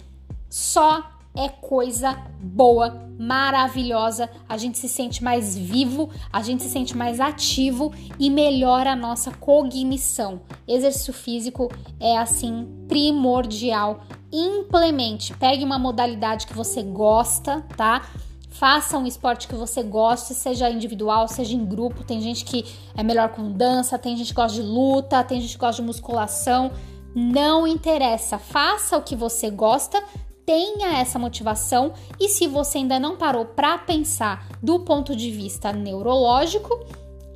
só 0.50 1.03
é 1.36 1.48
coisa 1.48 2.17
boa, 2.41 3.07
maravilhosa. 3.19 4.29
A 4.48 4.57
gente 4.57 4.77
se 4.77 4.89
sente 4.89 5.24
mais 5.24 5.57
vivo, 5.57 6.09
a 6.31 6.41
gente 6.41 6.63
se 6.63 6.69
sente 6.69 6.98
mais 6.98 7.19
ativo 7.19 7.93
e 8.17 8.29
melhora 8.29 8.91
a 8.91 8.95
nossa 8.95 9.31
cognição. 9.31 10.41
Exercício 10.67 11.13
físico 11.13 11.71
é 12.00 12.17
assim 12.17 12.67
primordial. 12.88 14.01
Implemente, 14.31 15.36
pegue 15.36 15.63
uma 15.63 15.79
modalidade 15.79 16.45
que 16.48 16.53
você 16.53 16.83
gosta, 16.83 17.62
tá? 17.75 18.05
Faça 18.50 18.98
um 18.98 19.05
esporte 19.05 19.48
que 19.48 19.55
você 19.55 19.81
goste, 19.81 20.33
seja 20.33 20.69
individual, 20.69 21.27
seja 21.27 21.55
em 21.55 21.65
grupo. 21.65 22.03
Tem 22.03 22.19
gente 22.19 22.43
que 22.43 22.65
é 22.95 23.03
melhor 23.03 23.29
com 23.29 23.51
dança, 23.51 23.98
tem 23.98 24.17
gente 24.17 24.29
que 24.29 24.33
gosta 24.33 24.62
de 24.62 24.67
luta, 24.67 25.24
tem 25.24 25.39
gente 25.39 25.53
que 25.53 25.59
gosta 25.59 25.81
de 25.81 25.88
musculação. 25.88 26.71
Não 27.15 27.65
interessa, 27.65 28.38
faça 28.38 28.98
o 28.98 29.01
que 29.01 29.15
você 29.15 29.50
gosta, 29.50 30.03
tenha 30.50 30.98
essa 30.98 31.20
motivação 31.20 31.94
e 32.20 32.27
se 32.27 32.48
você 32.48 32.79
ainda 32.79 33.00
não 33.00 33.15
parou 33.15 33.46
para 33.46 33.77
pensar 33.77 34.50
do 34.63 34.79
ponto 34.79 35.15
de 35.15 35.29
vista 35.29 35.72
neurológico, 35.72 36.88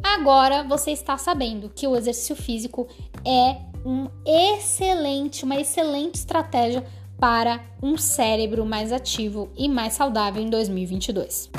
agora 0.01 0.63
você 0.63 0.89
está 0.89 1.15
sabendo 1.15 1.69
que 1.69 1.87
o 1.87 1.95
exercício 1.95 2.35
físico 2.35 2.87
é 3.23 3.57
um 3.85 4.07
excelente, 4.25 5.43
uma 5.43 5.61
excelente 5.61 6.15
estratégia 6.15 6.83
para 7.19 7.63
um 7.83 7.99
cérebro 7.99 8.65
mais 8.65 8.91
ativo 8.91 9.51
e 9.55 9.69
mais 9.69 9.93
saudável 9.93 10.41
em 10.41 10.49
2022. 10.49 11.51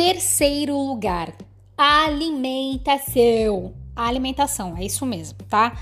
Terceiro 0.00 0.78
lugar, 0.78 1.34
alimentação. 1.76 3.74
Alimentação, 3.94 4.74
é 4.74 4.82
isso 4.82 5.04
mesmo, 5.04 5.40
tá? 5.46 5.78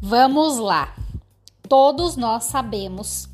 Vamos 0.00 0.58
lá. 0.58 0.94
Todos 1.68 2.16
nós 2.16 2.44
sabemos 2.44 3.28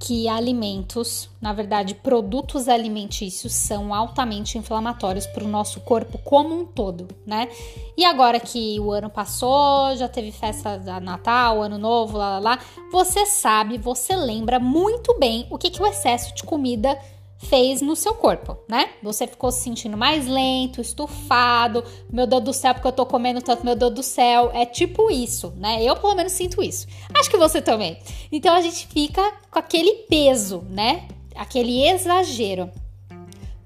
que 0.00 0.28
alimentos, 0.28 1.30
na 1.40 1.52
verdade, 1.52 1.94
produtos 1.94 2.66
alimentícios 2.66 3.52
são 3.52 3.94
altamente 3.94 4.58
inflamatórios 4.58 5.28
para 5.28 5.44
o 5.44 5.48
nosso 5.48 5.78
corpo 5.82 6.18
como 6.18 6.52
um 6.62 6.66
todo, 6.66 7.06
né? 7.24 7.48
E 7.96 8.04
agora 8.04 8.40
que 8.40 8.80
o 8.80 8.90
ano 8.90 9.08
passou, 9.08 9.94
já 9.94 10.08
teve 10.08 10.32
festa 10.32 10.78
da 10.78 10.98
Natal, 10.98 11.62
Ano 11.62 11.78
Novo, 11.78 12.18
lá, 12.18 12.40
lá, 12.40 12.56
lá, 12.56 12.58
você 12.90 13.24
sabe, 13.24 13.78
você 13.78 14.16
lembra 14.16 14.58
muito 14.58 15.16
bem 15.16 15.46
o 15.48 15.56
que, 15.56 15.70
que 15.70 15.80
o 15.80 15.86
excesso 15.86 16.34
de 16.34 16.42
comida 16.42 16.98
fez 17.40 17.80
no 17.80 17.96
seu 17.96 18.14
corpo, 18.14 18.58
né? 18.68 18.90
Você 19.02 19.26
ficou 19.26 19.50
se 19.50 19.62
sentindo 19.62 19.96
mais 19.96 20.26
lento, 20.26 20.80
estufado, 20.80 21.82
meu 22.12 22.26
Deus 22.26 22.44
do 22.44 22.52
céu, 22.52 22.74
porque 22.74 22.86
eu 22.86 22.92
tô 22.92 23.06
comendo 23.06 23.40
tanto, 23.40 23.64
meu 23.64 23.74
Deus 23.74 23.94
do 23.94 24.02
céu. 24.02 24.50
É 24.52 24.66
tipo 24.66 25.10
isso, 25.10 25.52
né? 25.56 25.82
Eu 25.82 25.96
pelo 25.96 26.14
menos 26.14 26.32
sinto 26.32 26.62
isso. 26.62 26.86
Acho 27.18 27.30
que 27.30 27.38
você 27.38 27.62
também. 27.62 27.98
Então 28.30 28.54
a 28.54 28.60
gente 28.60 28.86
fica 28.86 29.22
com 29.50 29.58
aquele 29.58 30.04
peso, 30.08 30.64
né? 30.68 31.08
Aquele 31.34 31.82
exagero. 31.82 32.70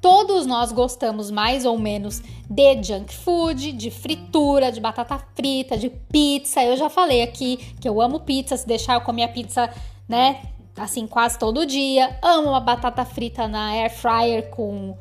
Todos 0.01 0.47
nós 0.47 0.71
gostamos 0.71 1.31
mais 1.31 1.65
ou 1.65 1.79
menos 1.79 2.23
de 2.49 2.83
junk 2.83 3.13
food, 3.13 3.73
de 3.73 3.91
fritura, 3.91 4.71
de 4.71 4.81
batata 4.81 5.19
frita, 5.35 5.77
de 5.77 5.91
pizza. 5.91 6.63
Eu 6.63 6.77
já 6.77 6.89
falei 6.89 7.23
aqui 7.23 7.57
que 7.81 7.89
eu 7.89 8.01
amo 8.01 8.21
pizza, 8.21 8.57
se 8.57 8.67
deixar 8.67 8.95
eu 8.95 9.01
comer 9.01 9.25
a 9.25 9.29
pizza, 9.29 9.69
né? 10.09 10.43
Assim 10.77 11.07
quase 11.07 11.39
todo 11.39 11.67
dia. 11.67 12.19
Amo 12.23 12.51
uma 12.51 12.61
batata 12.61 13.05
frita 13.05 13.47
na 13.47 13.71
air 13.71 13.91
fryer 13.91 14.51
com 14.51 14.97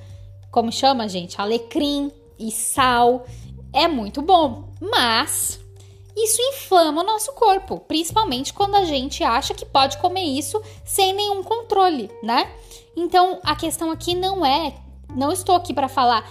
como 0.52 0.72
chama, 0.72 1.10
gente? 1.10 1.40
Alecrim 1.40 2.12
e 2.38 2.52
sal. 2.52 3.26
É 3.72 3.88
muito 3.88 4.22
bom, 4.22 4.70
mas 4.80 5.60
isso 6.16 6.40
inflama 6.40 7.02
o 7.02 7.06
nosso 7.06 7.34
corpo, 7.34 7.80
principalmente 7.80 8.54
quando 8.54 8.76
a 8.76 8.86
gente 8.86 9.24
acha 9.24 9.54
que 9.54 9.66
pode 9.66 9.98
comer 9.98 10.24
isso 10.24 10.62
sem 10.86 11.12
nenhum 11.12 11.42
controle, 11.42 12.12
né? 12.22 12.52
Então, 12.96 13.40
a 13.44 13.56
questão 13.56 13.90
aqui 13.90 14.14
não 14.14 14.46
é, 14.46 14.76
não 15.16 15.32
estou 15.32 15.56
aqui 15.56 15.74
para 15.74 15.90
falar 15.90 16.24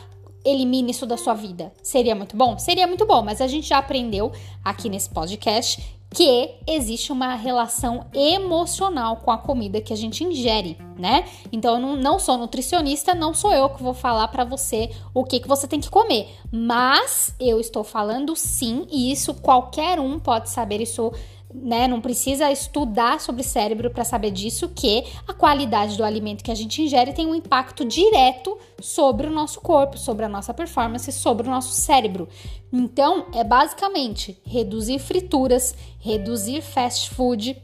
elimine 0.44 0.92
isso 0.92 1.04
da 1.04 1.16
sua 1.16 1.34
vida. 1.34 1.72
Seria 1.82 2.14
muito 2.14 2.36
bom? 2.36 2.58
Seria 2.58 2.86
muito 2.86 3.04
bom, 3.04 3.22
mas 3.22 3.40
a 3.40 3.48
gente 3.48 3.68
já 3.68 3.78
aprendeu 3.78 4.32
aqui 4.64 4.88
nesse 4.88 5.10
podcast 5.10 5.82
que 6.12 6.50
existe 6.66 7.10
uma 7.10 7.34
relação 7.34 8.06
emocional 8.12 9.16
com 9.16 9.30
a 9.30 9.38
comida 9.38 9.80
que 9.80 9.92
a 9.92 9.96
gente 9.96 10.22
ingere, 10.22 10.76
né? 10.98 11.24
Então 11.50 11.74
eu 11.74 11.80
não, 11.80 11.96
não 11.96 12.18
sou 12.18 12.36
nutricionista, 12.36 13.14
não 13.14 13.32
sou 13.32 13.52
eu 13.52 13.70
que 13.70 13.82
vou 13.82 13.94
falar 13.94 14.28
para 14.28 14.44
você 14.44 14.90
o 15.14 15.24
que, 15.24 15.40
que 15.40 15.48
você 15.48 15.66
tem 15.66 15.80
que 15.80 15.88
comer, 15.88 16.28
mas 16.50 17.34
eu 17.40 17.58
estou 17.58 17.82
falando 17.82 18.36
sim, 18.36 18.86
e 18.90 19.10
isso 19.10 19.34
qualquer 19.34 19.98
um 19.98 20.18
pode 20.18 20.50
saber, 20.50 20.82
isso 20.82 21.12
né, 21.54 21.86
não 21.86 22.00
precisa 22.00 22.50
estudar 22.50 23.20
sobre 23.20 23.42
cérebro 23.42 23.90
para 23.90 24.04
saber 24.04 24.30
disso, 24.30 24.68
que 24.68 25.04
a 25.26 25.32
qualidade 25.32 25.96
do 25.96 26.04
alimento 26.04 26.42
que 26.42 26.50
a 26.50 26.54
gente 26.54 26.82
ingere 26.82 27.12
tem 27.12 27.26
um 27.26 27.34
impacto 27.34 27.84
direto 27.84 28.58
sobre 28.80 29.26
o 29.26 29.30
nosso 29.30 29.60
corpo, 29.60 29.98
sobre 29.98 30.24
a 30.24 30.28
nossa 30.28 30.52
performance, 30.54 31.10
sobre 31.12 31.46
o 31.46 31.50
nosso 31.50 31.72
cérebro. 31.72 32.28
Então, 32.72 33.26
é 33.34 33.44
basicamente 33.44 34.38
reduzir 34.44 34.98
frituras, 34.98 35.74
reduzir 35.98 36.62
fast 36.62 37.10
food 37.10 37.56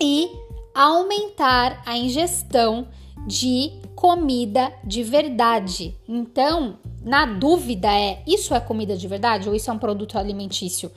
e 0.00 0.30
aumentar 0.74 1.82
a 1.86 1.96
ingestão 1.96 2.88
de 3.26 3.72
comida 3.94 4.72
de 4.84 5.02
verdade. 5.02 5.96
Então, 6.06 6.78
na 7.02 7.24
dúvida 7.24 7.88
é, 7.88 8.22
isso 8.26 8.54
é 8.54 8.60
comida 8.60 8.96
de 8.96 9.08
verdade 9.08 9.48
ou 9.48 9.54
isso 9.54 9.70
é 9.70 9.72
um 9.72 9.78
produto 9.78 10.18
alimentício? 10.18 10.90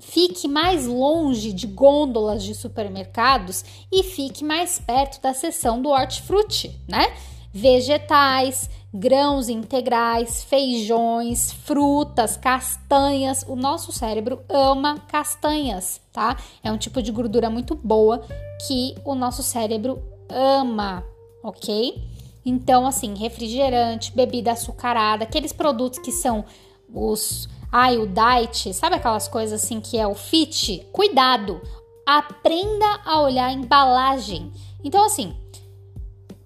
Fique 0.00 0.48
mais 0.48 0.86
longe 0.86 1.52
de 1.52 1.66
gôndolas 1.66 2.42
de 2.42 2.54
supermercados 2.54 3.64
e 3.92 4.02
fique 4.02 4.42
mais 4.42 4.78
perto 4.78 5.20
da 5.20 5.32
seção 5.34 5.80
do 5.80 5.90
hortifruti, 5.90 6.74
né? 6.88 7.14
Vegetais, 7.52 8.70
grãos 8.92 9.48
integrais, 9.48 10.42
feijões, 10.42 11.52
frutas, 11.52 12.36
castanhas. 12.36 13.44
O 13.46 13.54
nosso 13.54 13.92
cérebro 13.92 14.40
ama 14.48 14.98
castanhas, 15.06 16.00
tá? 16.12 16.36
É 16.62 16.72
um 16.72 16.78
tipo 16.78 17.02
de 17.02 17.12
gordura 17.12 17.50
muito 17.50 17.74
boa 17.74 18.22
que 18.66 18.94
o 19.04 19.14
nosso 19.14 19.42
cérebro 19.42 20.02
ama, 20.28 21.04
ok? 21.42 22.02
Então, 22.44 22.86
assim, 22.86 23.14
refrigerante, 23.14 24.12
bebida 24.12 24.52
açucarada, 24.52 25.24
aqueles 25.24 25.52
produtos 25.52 25.98
que 25.98 26.10
são 26.10 26.44
os. 26.92 27.48
Ai, 27.72 27.98
o 27.98 28.06
diet, 28.06 28.74
sabe 28.74 28.96
aquelas 28.96 29.28
coisas 29.28 29.62
assim 29.62 29.80
que 29.80 29.98
é 29.98 30.06
o 30.06 30.14
fit? 30.14 30.86
Cuidado! 30.92 31.60
Aprenda 32.06 33.00
a 33.04 33.22
olhar 33.22 33.46
a 33.46 33.52
embalagem. 33.52 34.52
Então, 34.82 35.04
assim, 35.04 35.36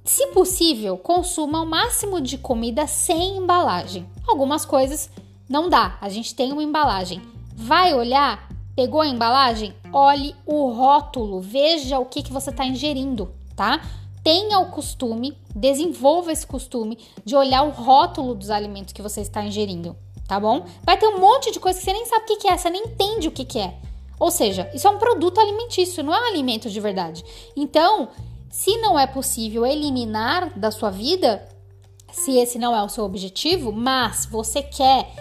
se 0.05 0.27
possível, 0.29 0.99
consuma 0.99 1.63
o 1.63 1.67
máximo 1.67 2.21
de 2.21 2.37
comida 2.37 2.87
sem 2.87 3.39
embalagem. 3.39 4.07
Algumas 4.27 4.65
coisas 4.65 5.11
não 5.49 5.69
dá, 5.69 5.97
a 6.01 6.09
gente 6.09 6.35
tem 6.35 6.53
uma 6.53 6.63
embalagem. 6.63 7.23
Vai 7.55 7.95
olhar, 7.95 8.49
pegou 8.77 9.01
a 9.01 9.07
embalagem? 9.07 9.75
Olhe 9.93 10.35
o 10.45 10.69
rótulo, 10.71 11.41
veja 11.41 11.99
o 11.99 12.07
que, 12.07 12.23
que 12.23 12.33
você 12.33 12.51
está 12.51 12.67
ingerindo, 12.67 13.33
tá? 13.57 13.81
tenha 14.25 14.59
o 14.59 14.71
costume, 14.71 15.37
desenvolva 15.55 16.33
esse 16.33 16.47
costume 16.47 16.99
de 17.25 17.37
olhar 17.37 17.63
o 17.63 17.71
rótulo 17.71 18.35
dos 18.35 18.49
alimentos 18.49 18.95
que 18.95 19.03
você 19.03 19.21
está 19.21 19.45
ingerindo, 19.45 19.95
tá 20.27 20.39
bom? 20.41 20.65
Vai 20.83 20.97
ter 20.97 21.07
um 21.07 21.19
monte 21.19 21.51
de 21.51 21.61
coisa 21.61 21.79
que 21.79 21.85
você 21.85 21.93
nem 21.93 22.07
sabe 22.07 22.25
o 22.25 22.39
que 22.39 22.49
é, 22.49 22.57
você 22.57 22.71
nem 22.71 22.85
entende 22.85 23.29
o 23.29 23.33
que 23.33 23.59
é. 23.59 23.75
Ou 24.19 24.31
seja, 24.31 24.71
isso 24.73 24.87
é 24.87 24.91
um 24.91 24.99
produto 24.99 25.41
alimentício, 25.41 26.03
não 26.03 26.15
é 26.15 26.21
um 26.21 26.29
alimento 26.29 26.71
de 26.71 26.81
verdade. 26.81 27.25
Então, 27.57 28.09
se 28.51 28.77
não 28.79 28.99
é 28.99 29.07
possível 29.07 29.67
eliminar 29.67 30.57
da 30.57 30.71
sua 30.71 30.91
vida, 30.91 31.47
se 32.13 32.39
esse 32.39 32.59
não 32.59 32.75
é 32.75 32.83
o 32.83 32.89
seu 32.89 33.05
objetivo, 33.05 33.73
mas 33.73 34.25
você 34.27 34.63
quer 34.63 35.13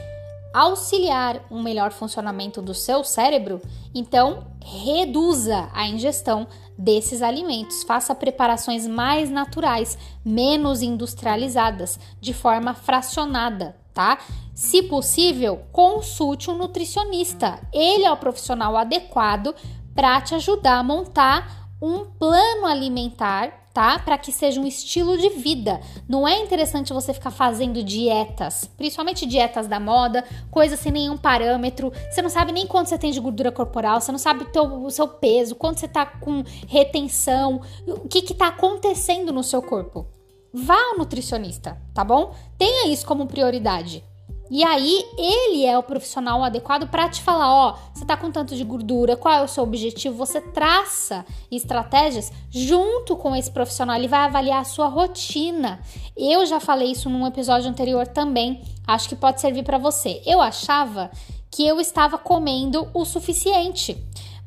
auxiliar 0.54 1.44
um 1.50 1.64
melhor 1.64 1.92
funcionamento 1.92 2.62
do 2.62 2.76
seu 2.76 3.04
cérebro, 3.04 3.60
então 3.94 4.46
reduza 4.64 5.68
a 5.74 5.88
ingestão 5.88 6.48
desses 6.78 7.24
alimentos. 7.24 7.82
Faça 7.84 8.14
preparações 8.14 8.86
mais 8.86 9.32
naturais, 9.32 9.98
menos 10.24 10.84
industrializadas, 10.84 12.00
de 12.22 12.34
forma 12.34 12.76
fracionada, 12.76 13.76
tá? 13.94 14.20
Se 14.54 14.84
possível, 14.84 15.64
consulte 15.72 16.50
um 16.50 16.58
nutricionista. 16.58 17.60
Ele 17.72 18.06
é 18.06 18.12
o 18.12 18.18
profissional 18.18 18.76
adequado 18.76 19.54
para 19.94 20.20
te 20.22 20.36
ajudar 20.36 20.80
a 20.80 20.84
montar 20.84 21.70
um 21.82 22.06
plano 22.06 22.66
alimentar 22.66 23.64
tá? 23.74 23.98
Para 23.98 24.18
que 24.18 24.32
seja 24.32 24.62
um 24.62 24.68
estilo 24.68 25.18
de 25.18 25.30
vida. 25.30 25.82
Não 26.08 26.28
é 26.28 26.40
interessante 26.40 26.94
você 26.94 27.14
ficar 27.14 27.32
fazendo 27.32 27.84
dietas, 27.84 28.66
principalmente 28.78 29.26
dietas 29.26 29.68
da 29.68 29.80
moda, 29.80 30.24
coisas 30.52 30.80
sem 30.80 30.92
nenhum 30.92 31.18
parâmetro. 31.18 31.92
Você 32.10 32.22
não 32.22 32.30
sabe 32.30 32.52
nem 32.52 32.68
quanto 32.68 32.90
você 32.90 32.98
tem 32.98 33.12
de 33.12 33.20
gordura 33.20 33.52
corporal, 33.52 34.00
você 34.00 34.12
não 34.12 34.20
sabe 34.20 34.46
o, 34.56 34.90
seu 34.92 35.08
peso, 35.08 35.56
quanto 35.56 35.80
você 35.80 35.88
tá 35.88 36.06
com 36.06 36.44
retenção, 36.68 37.62
o 37.88 38.08
que 38.08 38.22
que 38.22 38.36
tá 38.36 38.48
acontecendo 38.48 39.34
no 39.34 39.44
seu 39.44 39.62
corpo. 39.62 40.06
Vá 40.54 40.78
ao 40.92 40.98
nutricionista, 41.00 41.82
tá 41.96 42.04
bom? 42.04 42.36
Tenha 42.60 42.88
isso 42.88 43.08
como 43.08 43.26
prioridade. 43.26 44.04
E 44.52 44.64
aí, 44.64 45.04
ele 45.18 45.66
é 45.66 45.76
o 45.76 45.82
profissional 45.82 46.44
adequado 46.44 46.88
para 46.88 47.10
te 47.10 47.24
falar: 47.24 47.52
ó, 47.52 47.76
você 47.92 48.06
tá 48.06 48.16
com 48.16 48.30
tanto 48.30 48.56
de 48.56 48.64
gordura, 48.64 49.18
qual 49.18 49.34
é 49.34 49.42
o 49.42 49.48
seu 49.48 49.64
objetivo? 49.64 50.16
Você 50.18 50.40
traça 50.40 51.26
estratégias 51.50 52.32
junto 52.52 53.16
com 53.16 53.36
esse 53.36 53.50
profissional, 53.50 53.96
ele 53.96 54.08
vai 54.08 54.20
avaliar 54.20 54.62
a 54.62 54.66
sua 54.66 54.88
rotina. 54.88 55.80
Eu 56.16 56.46
já 56.46 56.60
falei 56.60 56.92
isso 56.92 57.10
num 57.10 57.26
episódio 57.26 57.68
anterior 57.68 58.06
também, 58.06 58.62
acho 58.86 59.10
que 59.10 59.16
pode 59.16 59.42
servir 59.42 59.64
para 59.64 59.80
você. 59.80 60.22
Eu 60.24 60.40
achava 60.40 61.10
que 61.50 61.66
eu 61.66 61.80
estava 61.80 62.20
comendo 62.20 62.88
o 62.94 63.06
suficiente. 63.06 63.98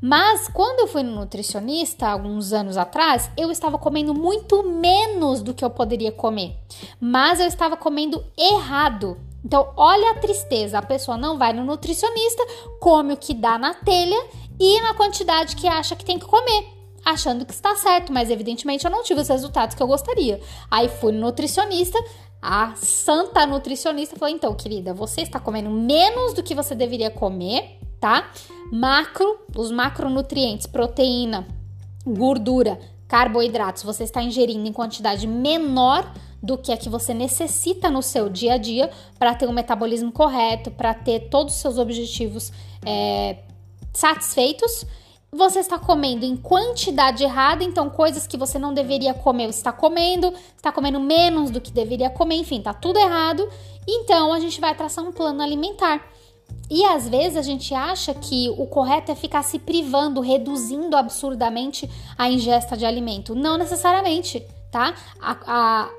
Mas 0.00 0.48
quando 0.48 0.80
eu 0.80 0.86
fui 0.86 1.02
no 1.02 1.14
nutricionista, 1.14 2.06
alguns 2.06 2.52
anos 2.52 2.76
atrás, 2.76 3.30
eu 3.36 3.50
estava 3.50 3.78
comendo 3.78 4.14
muito 4.14 4.62
menos 4.62 5.42
do 5.42 5.54
que 5.54 5.64
eu 5.64 5.70
poderia 5.70 6.12
comer. 6.12 6.56
Mas 7.00 7.40
eu 7.40 7.46
estava 7.46 7.76
comendo 7.76 8.22
errado. 8.36 9.16
Então, 9.44 9.72
olha 9.76 10.10
a 10.10 10.14
tristeza. 10.14 10.78
A 10.78 10.82
pessoa 10.82 11.16
não 11.16 11.38
vai 11.38 11.52
no 11.52 11.64
nutricionista, 11.64 12.44
come 12.80 13.14
o 13.14 13.16
que 13.16 13.32
dá 13.32 13.56
na 13.56 13.74
telha 13.74 14.22
e 14.58 14.80
na 14.80 14.94
quantidade 14.94 15.56
que 15.56 15.68
acha 15.68 15.94
que 15.94 16.04
tem 16.04 16.18
que 16.18 16.26
comer, 16.26 16.66
achando 17.04 17.44
que 17.44 17.52
está 17.52 17.76
certo, 17.76 18.12
mas 18.12 18.30
evidentemente 18.30 18.84
eu 18.84 18.90
não 18.90 19.02
tive 19.02 19.20
os 19.20 19.28
resultados 19.28 19.76
que 19.76 19.82
eu 19.82 19.86
gostaria. 19.86 20.40
Aí 20.70 20.88
fui 20.88 21.12
no 21.12 21.20
nutricionista, 21.20 21.98
a 22.40 22.74
santa 22.76 23.46
nutricionista 23.46 24.16
falou: 24.16 24.34
então, 24.34 24.54
querida, 24.54 24.94
você 24.94 25.22
está 25.22 25.40
comendo 25.40 25.70
menos 25.70 26.34
do 26.34 26.42
que 26.42 26.54
você 26.54 26.74
deveria 26.74 27.10
comer, 27.10 27.78
tá? 28.00 28.30
Macro, 28.72 29.38
os 29.56 29.70
macronutrientes, 29.70 30.66
proteína, 30.66 31.46
gordura, 32.06 32.78
carboidratos, 33.08 33.82
você 33.82 34.04
está 34.04 34.22
ingerindo 34.22 34.66
em 34.66 34.72
quantidade 34.72 35.26
menor 35.26 36.12
do 36.42 36.56
que 36.56 36.70
é 36.70 36.76
que 36.76 36.88
você 36.88 37.12
necessita 37.12 37.90
no 37.90 38.02
seu 38.02 38.28
dia 38.28 38.54
a 38.54 38.58
dia 38.58 38.90
para 39.18 39.34
ter 39.34 39.48
um 39.48 39.52
metabolismo 39.52 40.12
correto, 40.12 40.70
para 40.70 40.94
ter 40.94 41.28
todos 41.28 41.54
os 41.54 41.60
seus 41.60 41.78
objetivos 41.78 42.52
é, 42.84 43.38
satisfeitos. 43.92 44.84
Você 45.36 45.58
está 45.58 45.78
comendo 45.78 46.24
em 46.24 46.34
quantidade 46.34 47.22
errada, 47.22 47.62
então 47.62 47.90
coisas 47.90 48.26
que 48.26 48.38
você 48.38 48.58
não 48.58 48.72
deveria 48.72 49.12
comer, 49.12 49.52
você 49.52 49.58
está 49.58 49.70
comendo, 49.70 50.32
está 50.56 50.72
comendo 50.72 50.98
menos 50.98 51.50
do 51.50 51.60
que 51.60 51.70
deveria 51.70 52.08
comer, 52.08 52.36
enfim, 52.36 52.62
tá 52.62 52.72
tudo 52.72 52.98
errado. 52.98 53.46
Então 53.86 54.32
a 54.32 54.40
gente 54.40 54.58
vai 54.58 54.74
traçar 54.74 55.04
um 55.04 55.12
plano 55.12 55.42
alimentar. 55.42 56.02
E 56.70 56.82
às 56.86 57.06
vezes 57.06 57.36
a 57.36 57.42
gente 57.42 57.74
acha 57.74 58.14
que 58.14 58.48
o 58.56 58.66
correto 58.66 59.12
é 59.12 59.14
ficar 59.14 59.42
se 59.42 59.58
privando, 59.58 60.22
reduzindo 60.22 60.96
absurdamente 60.96 61.88
a 62.16 62.30
ingesta 62.30 62.74
de 62.74 62.86
alimento. 62.86 63.34
Não 63.34 63.58
necessariamente, 63.58 64.42
tá? 64.72 64.94
A, 65.20 65.36
a, 65.46 65.90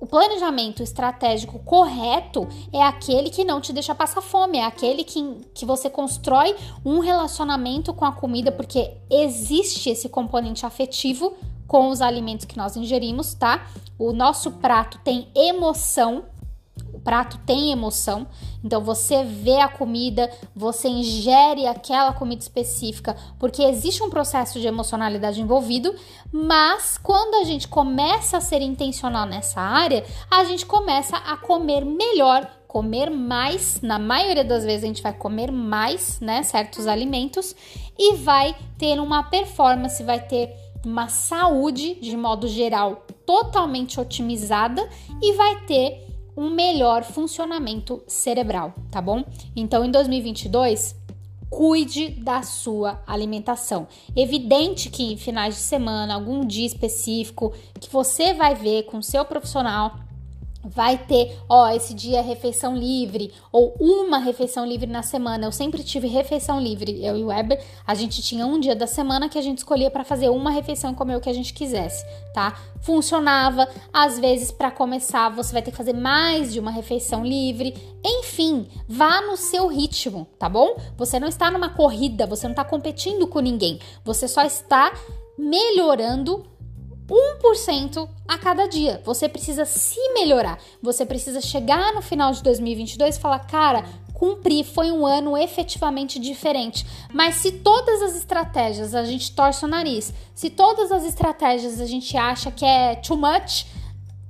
o 0.00 0.06
planejamento 0.06 0.82
estratégico 0.82 1.58
correto 1.60 2.46
é 2.72 2.82
aquele 2.82 3.30
que 3.30 3.44
não 3.44 3.60
te 3.60 3.72
deixa 3.72 3.94
passar 3.94 4.20
fome, 4.20 4.58
é 4.58 4.64
aquele 4.64 5.04
que, 5.04 5.22
que 5.54 5.64
você 5.64 5.88
constrói 5.88 6.54
um 6.84 6.98
relacionamento 6.98 7.94
com 7.94 8.04
a 8.04 8.12
comida, 8.12 8.52
porque 8.52 8.96
existe 9.10 9.90
esse 9.90 10.08
componente 10.08 10.66
afetivo 10.66 11.34
com 11.66 11.88
os 11.88 12.00
alimentos 12.00 12.44
que 12.44 12.56
nós 12.56 12.76
ingerimos, 12.76 13.34
tá? 13.34 13.66
O 13.98 14.12
nosso 14.12 14.52
prato 14.52 14.98
tem 15.02 15.28
emoção 15.34 16.24
prato 17.06 17.38
tem 17.46 17.70
emoção. 17.70 18.26
Então 18.66 18.82
você 18.82 19.22
vê 19.22 19.60
a 19.60 19.68
comida, 19.68 20.28
você 20.54 20.88
ingere 20.88 21.68
aquela 21.68 22.12
comida 22.12 22.42
específica, 22.42 23.16
porque 23.38 23.62
existe 23.62 24.02
um 24.02 24.10
processo 24.10 24.58
de 24.58 24.66
emocionalidade 24.66 25.40
envolvido, 25.40 25.94
mas 26.32 26.98
quando 26.98 27.36
a 27.36 27.44
gente 27.44 27.68
começa 27.68 28.38
a 28.38 28.40
ser 28.40 28.60
intencional 28.60 29.24
nessa 29.24 29.60
área, 29.60 30.04
a 30.28 30.42
gente 30.42 30.66
começa 30.66 31.16
a 31.16 31.36
comer 31.36 31.84
melhor, 31.84 32.50
comer 32.66 33.08
mais, 33.08 33.80
na 33.80 34.00
maioria 34.00 34.44
das 34.44 34.64
vezes 34.64 34.82
a 34.82 34.88
gente 34.88 35.02
vai 35.02 35.12
comer 35.12 35.52
mais, 35.52 36.18
né, 36.18 36.42
certos 36.42 36.88
alimentos 36.88 37.54
e 37.96 38.16
vai 38.16 38.56
ter 38.76 38.98
uma 39.00 39.22
performance, 39.22 40.02
vai 40.02 40.18
ter 40.18 40.50
uma 40.84 41.08
saúde 41.08 41.94
de 42.00 42.16
modo 42.16 42.48
geral 42.48 43.06
totalmente 43.24 44.00
otimizada 44.00 44.88
e 45.22 45.32
vai 45.34 45.60
ter 45.66 46.05
um 46.36 46.50
melhor 46.50 47.02
funcionamento 47.02 48.02
cerebral, 48.06 48.74
tá 48.90 49.00
bom? 49.00 49.24
Então, 49.54 49.84
em 49.84 49.90
2022, 49.90 50.94
cuide 51.48 52.10
da 52.10 52.42
sua 52.42 53.02
alimentação. 53.06 53.86
Evidente 54.14 54.90
que 54.90 55.02
em 55.02 55.16
finais 55.16 55.54
de 55.54 55.60
semana, 55.60 56.14
algum 56.14 56.44
dia 56.44 56.66
específico 56.66 57.52
que 57.80 57.90
você 57.90 58.34
vai 58.34 58.54
ver 58.54 58.84
com 58.84 59.00
seu 59.00 59.24
profissional, 59.24 59.96
vai 60.68 60.98
ter, 60.98 61.38
ó, 61.48 61.68
esse 61.68 61.94
dia 61.94 62.18
é 62.18 62.22
refeição 62.22 62.76
livre 62.76 63.32
ou 63.52 63.74
uma 63.78 64.18
refeição 64.18 64.66
livre 64.66 64.86
na 64.86 65.02
semana. 65.02 65.46
Eu 65.46 65.52
sempre 65.52 65.82
tive 65.82 66.08
refeição 66.08 66.60
livre. 66.60 67.04
Eu 67.04 67.16
e 67.16 67.22
o 67.24 67.28
Weber, 67.28 67.62
a 67.86 67.94
gente 67.94 68.22
tinha 68.22 68.46
um 68.46 68.58
dia 68.58 68.74
da 68.74 68.86
semana 68.86 69.28
que 69.28 69.38
a 69.38 69.42
gente 69.42 69.58
escolhia 69.58 69.90
para 69.90 70.04
fazer 70.04 70.28
uma 70.28 70.50
refeição 70.50 70.92
e 70.92 70.94
comer 70.94 71.16
o 71.16 71.20
que 71.20 71.30
a 71.30 71.34
gente 71.34 71.54
quisesse, 71.54 72.04
tá? 72.34 72.58
Funcionava. 72.80 73.68
Às 73.92 74.18
vezes 74.18 74.50
para 74.50 74.70
começar, 74.70 75.28
você 75.28 75.52
vai 75.52 75.62
ter 75.62 75.70
que 75.70 75.76
fazer 75.76 75.94
mais 75.94 76.52
de 76.52 76.60
uma 76.60 76.70
refeição 76.70 77.24
livre. 77.24 77.74
Enfim, 78.04 78.68
vá 78.88 79.20
no 79.22 79.36
seu 79.36 79.66
ritmo, 79.68 80.26
tá 80.38 80.48
bom? 80.48 80.76
Você 80.96 81.18
não 81.18 81.28
está 81.28 81.50
numa 81.50 81.70
corrida, 81.70 82.26
você 82.26 82.46
não 82.46 82.52
está 82.52 82.64
competindo 82.64 83.26
com 83.26 83.40
ninguém. 83.40 83.78
Você 84.04 84.26
só 84.26 84.42
está 84.42 84.92
melhorando 85.38 86.44
1% 87.08 88.08
a 88.26 88.38
cada 88.38 88.66
dia. 88.66 89.00
Você 89.04 89.28
precisa 89.28 89.64
se 89.64 90.00
melhorar. 90.12 90.58
Você 90.82 91.06
precisa 91.06 91.40
chegar 91.40 91.92
no 91.94 92.02
final 92.02 92.32
de 92.32 92.42
2022 92.42 93.16
e 93.16 93.20
falar: 93.20 93.40
cara, 93.40 93.84
cumpri, 94.12 94.64
foi 94.64 94.90
um 94.90 95.06
ano 95.06 95.36
efetivamente 95.36 96.18
diferente. 96.18 96.86
Mas 97.12 97.36
se 97.36 97.52
todas 97.52 98.02
as 98.02 98.16
estratégias 98.16 98.94
a 98.94 99.04
gente 99.04 99.32
torce 99.32 99.64
o 99.64 99.68
nariz, 99.68 100.12
se 100.34 100.50
todas 100.50 100.90
as 100.90 101.04
estratégias 101.04 101.80
a 101.80 101.86
gente 101.86 102.16
acha 102.16 102.50
que 102.50 102.64
é 102.64 102.96
too 102.96 103.16
much, 103.16 103.66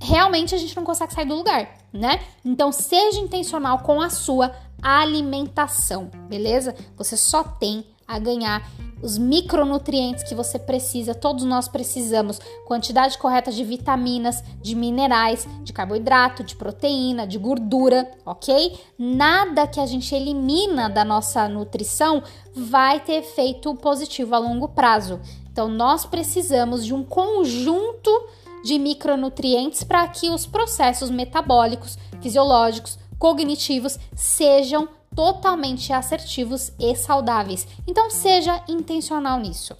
realmente 0.01 0.55
a 0.55 0.59
gente 0.59 0.77
não 0.77 0.85
consegue 0.85 1.15
sair 1.15 1.27
do 1.27 1.35
lugar, 1.35 1.69
né? 1.93 2.21
Então 2.45 2.73
seja 2.73 3.21
intencional 3.21 3.79
com 3.79 4.01
a 4.01 4.11
sua 4.11 4.53
alimentação, 4.83 6.11
beleza? 6.29 6.75
Você 6.97 7.17
só 7.17 7.43
tem 7.43 7.87
a 8.07 8.19
ganhar 8.19 8.69
os 9.07 9.16
micronutrientes 9.16 10.25
que 10.25 10.35
você 10.35 10.59
precisa, 10.59 11.14
todos 11.14 11.45
nós 11.45 11.69
precisamos, 11.69 12.40
quantidade 12.66 13.16
correta 13.16 13.53
de 13.53 13.62
vitaminas, 13.62 14.42
de 14.61 14.75
minerais, 14.75 15.47
de 15.62 15.73
carboidrato, 15.73 16.42
de 16.42 16.57
proteína, 16.57 17.25
de 17.25 17.38
gordura, 17.38 18.11
ok? 18.27 18.77
Nada 18.99 19.64
que 19.64 19.79
a 19.79 19.87
gente 19.87 20.12
elimina 20.12 20.90
da 20.90 21.05
nossa 21.05 21.49
nutrição 21.49 22.21
vai 22.53 22.99
ter 22.99 23.21
efeito 23.21 23.73
positivo 23.77 24.35
a 24.35 24.38
longo 24.38 24.69
prazo. 24.71 25.21
Então, 25.53 25.69
nós 25.69 26.05
precisamos 26.05 26.85
de 26.85 26.92
um 26.92 27.05
conjunto 27.05 28.11
de 28.64 28.77
micronutrientes 28.77 29.85
para 29.85 30.09
que 30.09 30.29
os 30.31 30.47
processos 30.47 31.11
metabólicos, 31.11 31.97
fisiológicos, 32.21 32.99
cognitivos 33.21 34.01
sejam 34.16 34.88
totalmente 35.17 35.93
assertivos 35.95 36.71
e 36.79 36.95
saudáveis. 36.95 37.67
Então 37.87 38.11
seja 38.11 38.63
intencional 38.69 39.41
nisso. 39.41 39.75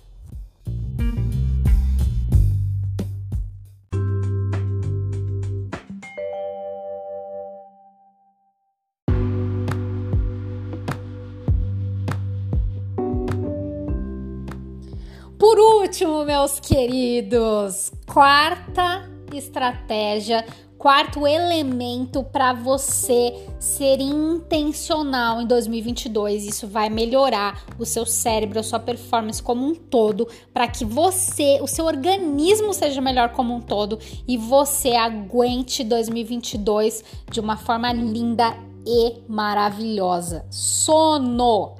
Por 15.39 15.59
último, 15.59 16.25
meus 16.25 16.59
queridos, 16.59 17.93
quarta 18.07 19.09
estratégia 19.33 20.45
quarto 20.79 21.27
elemento 21.27 22.23
para 22.23 22.53
você 22.53 23.49
ser 23.59 24.01
intencional 24.01 25.41
em 25.41 25.47
2022. 25.47 26.47
Isso 26.47 26.67
vai 26.67 26.89
melhorar 26.89 27.65
o 27.79 27.85
seu 27.85 28.07
cérebro, 28.07 28.61
a 28.61 28.63
sua 28.63 28.79
performance 28.79 29.43
como 29.43 29.67
um 29.67 29.75
todo, 29.75 30.29
para 30.53 30.69
que 30.69 30.85
você, 30.85 31.59
o 31.61 31.67
seu 31.67 31.87
organismo 31.87 32.73
seja 32.73 33.01
melhor 33.01 33.31
como 33.31 33.55
um 33.55 33.61
todo 33.61 33.99
e 34.27 34.37
você 34.37 34.95
aguente 34.95 35.83
2022 35.83 37.05
de 37.31 37.41
uma 37.41 37.57
forma 37.57 37.93
linda 37.93 38.57
e 38.87 39.23
maravilhosa. 39.29 40.47
Sono. 40.51 41.75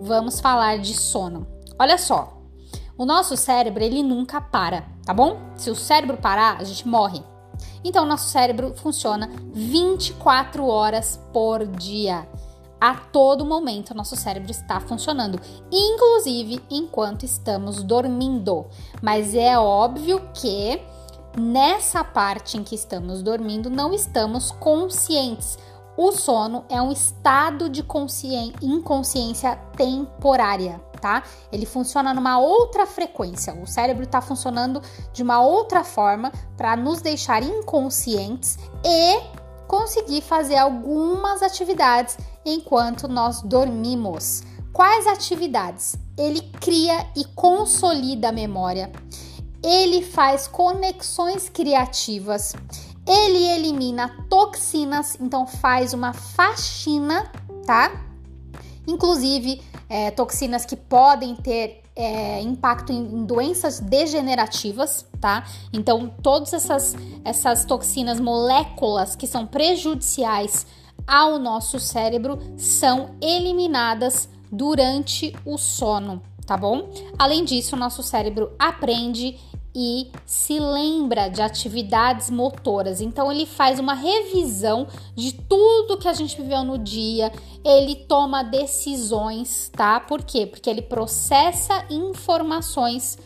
Vamos 0.00 0.40
falar 0.40 0.78
de 0.78 0.94
sono. 0.94 1.46
Olha 1.78 1.96
só. 1.96 2.38
O 2.98 3.06
nosso 3.06 3.36
cérebro, 3.36 3.82
ele 3.82 4.02
nunca 4.02 4.40
para, 4.40 4.84
tá 5.04 5.14
bom? 5.14 5.38
Se 5.56 5.70
o 5.70 5.74
cérebro 5.74 6.18
parar, 6.18 6.58
a 6.60 6.64
gente 6.64 6.86
morre. 6.86 7.31
Então, 7.84 8.04
nosso 8.04 8.28
cérebro 8.28 8.74
funciona 8.74 9.30
24 9.52 10.66
horas 10.66 11.20
por 11.32 11.66
dia. 11.66 12.28
A 12.80 12.94
todo 12.94 13.46
momento, 13.46 13.94
nosso 13.94 14.16
cérebro 14.16 14.50
está 14.50 14.80
funcionando, 14.80 15.40
inclusive 15.70 16.60
enquanto 16.68 17.24
estamos 17.24 17.82
dormindo. 17.82 18.66
Mas 19.00 19.34
é 19.34 19.56
óbvio 19.56 20.20
que 20.34 20.82
nessa 21.38 22.02
parte 22.02 22.56
em 22.56 22.64
que 22.64 22.74
estamos 22.74 23.22
dormindo, 23.22 23.70
não 23.70 23.94
estamos 23.94 24.50
conscientes. 24.50 25.58
O 25.96 26.10
sono 26.10 26.64
é 26.68 26.80
um 26.82 26.90
estado 26.90 27.68
de 27.68 27.84
inconsciência 28.62 29.56
temporária 29.76 30.80
tá? 31.02 31.24
Ele 31.50 31.66
funciona 31.66 32.14
numa 32.14 32.38
outra 32.38 32.86
frequência. 32.86 33.52
O 33.52 33.66
cérebro 33.66 34.04
está 34.04 34.22
funcionando 34.22 34.80
de 35.12 35.22
uma 35.22 35.42
outra 35.42 35.82
forma 35.82 36.32
para 36.56 36.76
nos 36.76 37.02
deixar 37.02 37.42
inconscientes 37.42 38.56
e 38.84 39.20
conseguir 39.66 40.22
fazer 40.22 40.56
algumas 40.56 41.42
atividades 41.42 42.16
enquanto 42.46 43.08
nós 43.08 43.42
dormimos. 43.42 44.44
Quais 44.72 45.06
atividades? 45.06 45.96
Ele 46.16 46.40
cria 46.60 47.06
e 47.16 47.24
consolida 47.24 48.28
a 48.28 48.32
memória. 48.32 48.92
Ele 49.62 50.02
faz 50.02 50.46
conexões 50.46 51.48
criativas. 51.48 52.54
Ele 53.06 53.44
elimina 53.50 54.08
toxinas, 54.30 55.16
então 55.20 55.46
faz 55.46 55.92
uma 55.92 56.12
faxina, 56.12 57.30
tá? 57.66 57.90
Inclusive, 58.86 59.62
é, 59.92 60.10
toxinas 60.10 60.64
que 60.64 60.74
podem 60.74 61.36
ter 61.36 61.82
é, 61.94 62.40
impacto 62.40 62.90
em, 62.90 63.26
doenças 63.26 63.78
degenerativas, 63.78 65.06
tá? 65.20 65.44
Então, 65.70 66.08
todas 66.22 66.54
essas, 66.54 66.96
essas 67.22 67.66
toxinas, 67.66 68.18
moléculas 68.18 69.14
que 69.14 69.26
são 69.26 69.46
prejudiciais 69.46 70.66
ao 71.06 71.38
nosso 71.38 71.78
cérebro 71.78 72.38
são 72.56 73.10
eliminadas 73.20 74.30
durante 74.50 75.36
o 75.44 75.58
sono, 75.58 76.22
tá 76.46 76.56
bom? 76.56 76.88
Além 77.18 77.44
disso, 77.44 77.76
o 77.76 77.78
nosso 77.78 78.02
cérebro 78.02 78.52
aprende 78.58 79.38
e 79.74 80.10
se 80.26 80.58
lembra 80.58 81.28
de 81.28 81.40
atividades 81.40 82.30
motoras. 82.30 83.00
Então 83.00 83.32
ele 83.32 83.46
faz 83.46 83.78
uma 83.78 83.94
revisão 83.94 84.86
de 85.14 85.32
tudo 85.32 85.96
que 85.98 86.08
a 86.08 86.12
gente 86.12 86.40
viveu 86.40 86.62
no 86.62 86.78
dia, 86.78 87.32
ele 87.64 87.96
toma 87.96 88.42
decisões, 88.42 89.70
tá? 89.74 89.98
Por 90.00 90.22
quê? 90.22 90.46
Porque 90.46 90.68
ele 90.68 90.82
processa 90.82 91.86
informações 91.90 93.18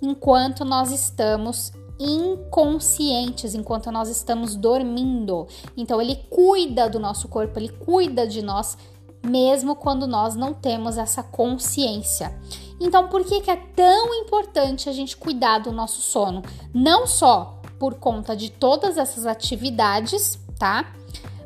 enquanto 0.00 0.64
nós 0.64 0.90
estamos 0.90 1.72
inconscientes, 1.98 3.54
enquanto 3.54 3.92
nós 3.92 4.08
estamos 4.08 4.56
dormindo. 4.56 5.46
Então 5.76 6.02
ele 6.02 6.16
cuida 6.28 6.90
do 6.90 6.98
nosso 6.98 7.28
corpo, 7.28 7.58
ele 7.58 7.68
cuida 7.68 8.26
de 8.26 8.42
nós 8.42 8.76
mesmo 9.24 9.76
quando 9.76 10.06
nós 10.06 10.34
não 10.34 10.52
temos 10.52 10.98
essa 10.98 11.22
consciência. 11.22 12.36
Então, 12.82 13.06
por 13.06 13.24
que, 13.24 13.40
que 13.40 13.50
é 13.50 13.54
tão 13.56 14.12
importante 14.12 14.88
a 14.88 14.92
gente 14.92 15.16
cuidar 15.16 15.60
do 15.60 15.70
nosso 15.70 16.00
sono? 16.00 16.42
Não 16.74 17.06
só 17.06 17.60
por 17.78 17.94
conta 17.94 18.34
de 18.34 18.50
todas 18.50 18.98
essas 18.98 19.24
atividades, 19.24 20.36
tá? 20.58 20.92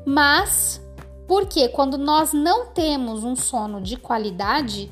Mas 0.07 0.81
porque 1.29 1.69
quando 1.69 1.99
nós 1.99 2.33
não 2.33 2.69
temos 2.69 3.23
um 3.23 3.37
sono 3.37 3.83
de 3.83 3.99
qualidade, 3.99 4.91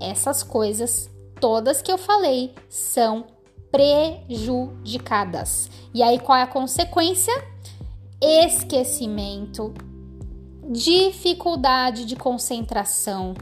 essas 0.00 0.44
coisas 0.44 1.10
todas 1.40 1.82
que 1.82 1.90
eu 1.90 1.98
falei 1.98 2.54
são 2.68 3.26
prejudicadas. 3.72 5.68
E 5.92 6.04
aí 6.04 6.20
qual 6.20 6.38
é 6.38 6.42
a 6.42 6.46
consequência? 6.46 7.32
Esquecimento, 8.20 9.74
dificuldade 10.70 12.04
de 12.04 12.14
concentração, 12.14 13.34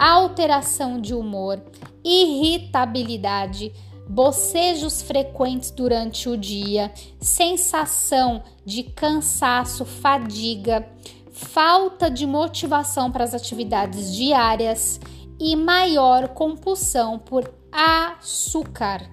alteração 0.00 1.00
de 1.00 1.14
humor, 1.14 1.62
irritabilidade, 2.02 3.72
bocejos 4.08 5.02
frequentes 5.02 5.70
durante 5.70 6.28
o 6.28 6.36
dia, 6.36 6.92
sensação 7.20 8.42
de 8.64 8.82
cansaço, 8.82 9.84
fadiga, 9.84 10.88
falta 11.30 12.10
de 12.10 12.26
motivação 12.26 13.12
para 13.12 13.24
as 13.24 13.34
atividades 13.34 14.14
diárias 14.14 14.98
e 15.38 15.54
maior 15.54 16.28
compulsão 16.28 17.18
por 17.18 17.50
açúcar. 17.70 19.08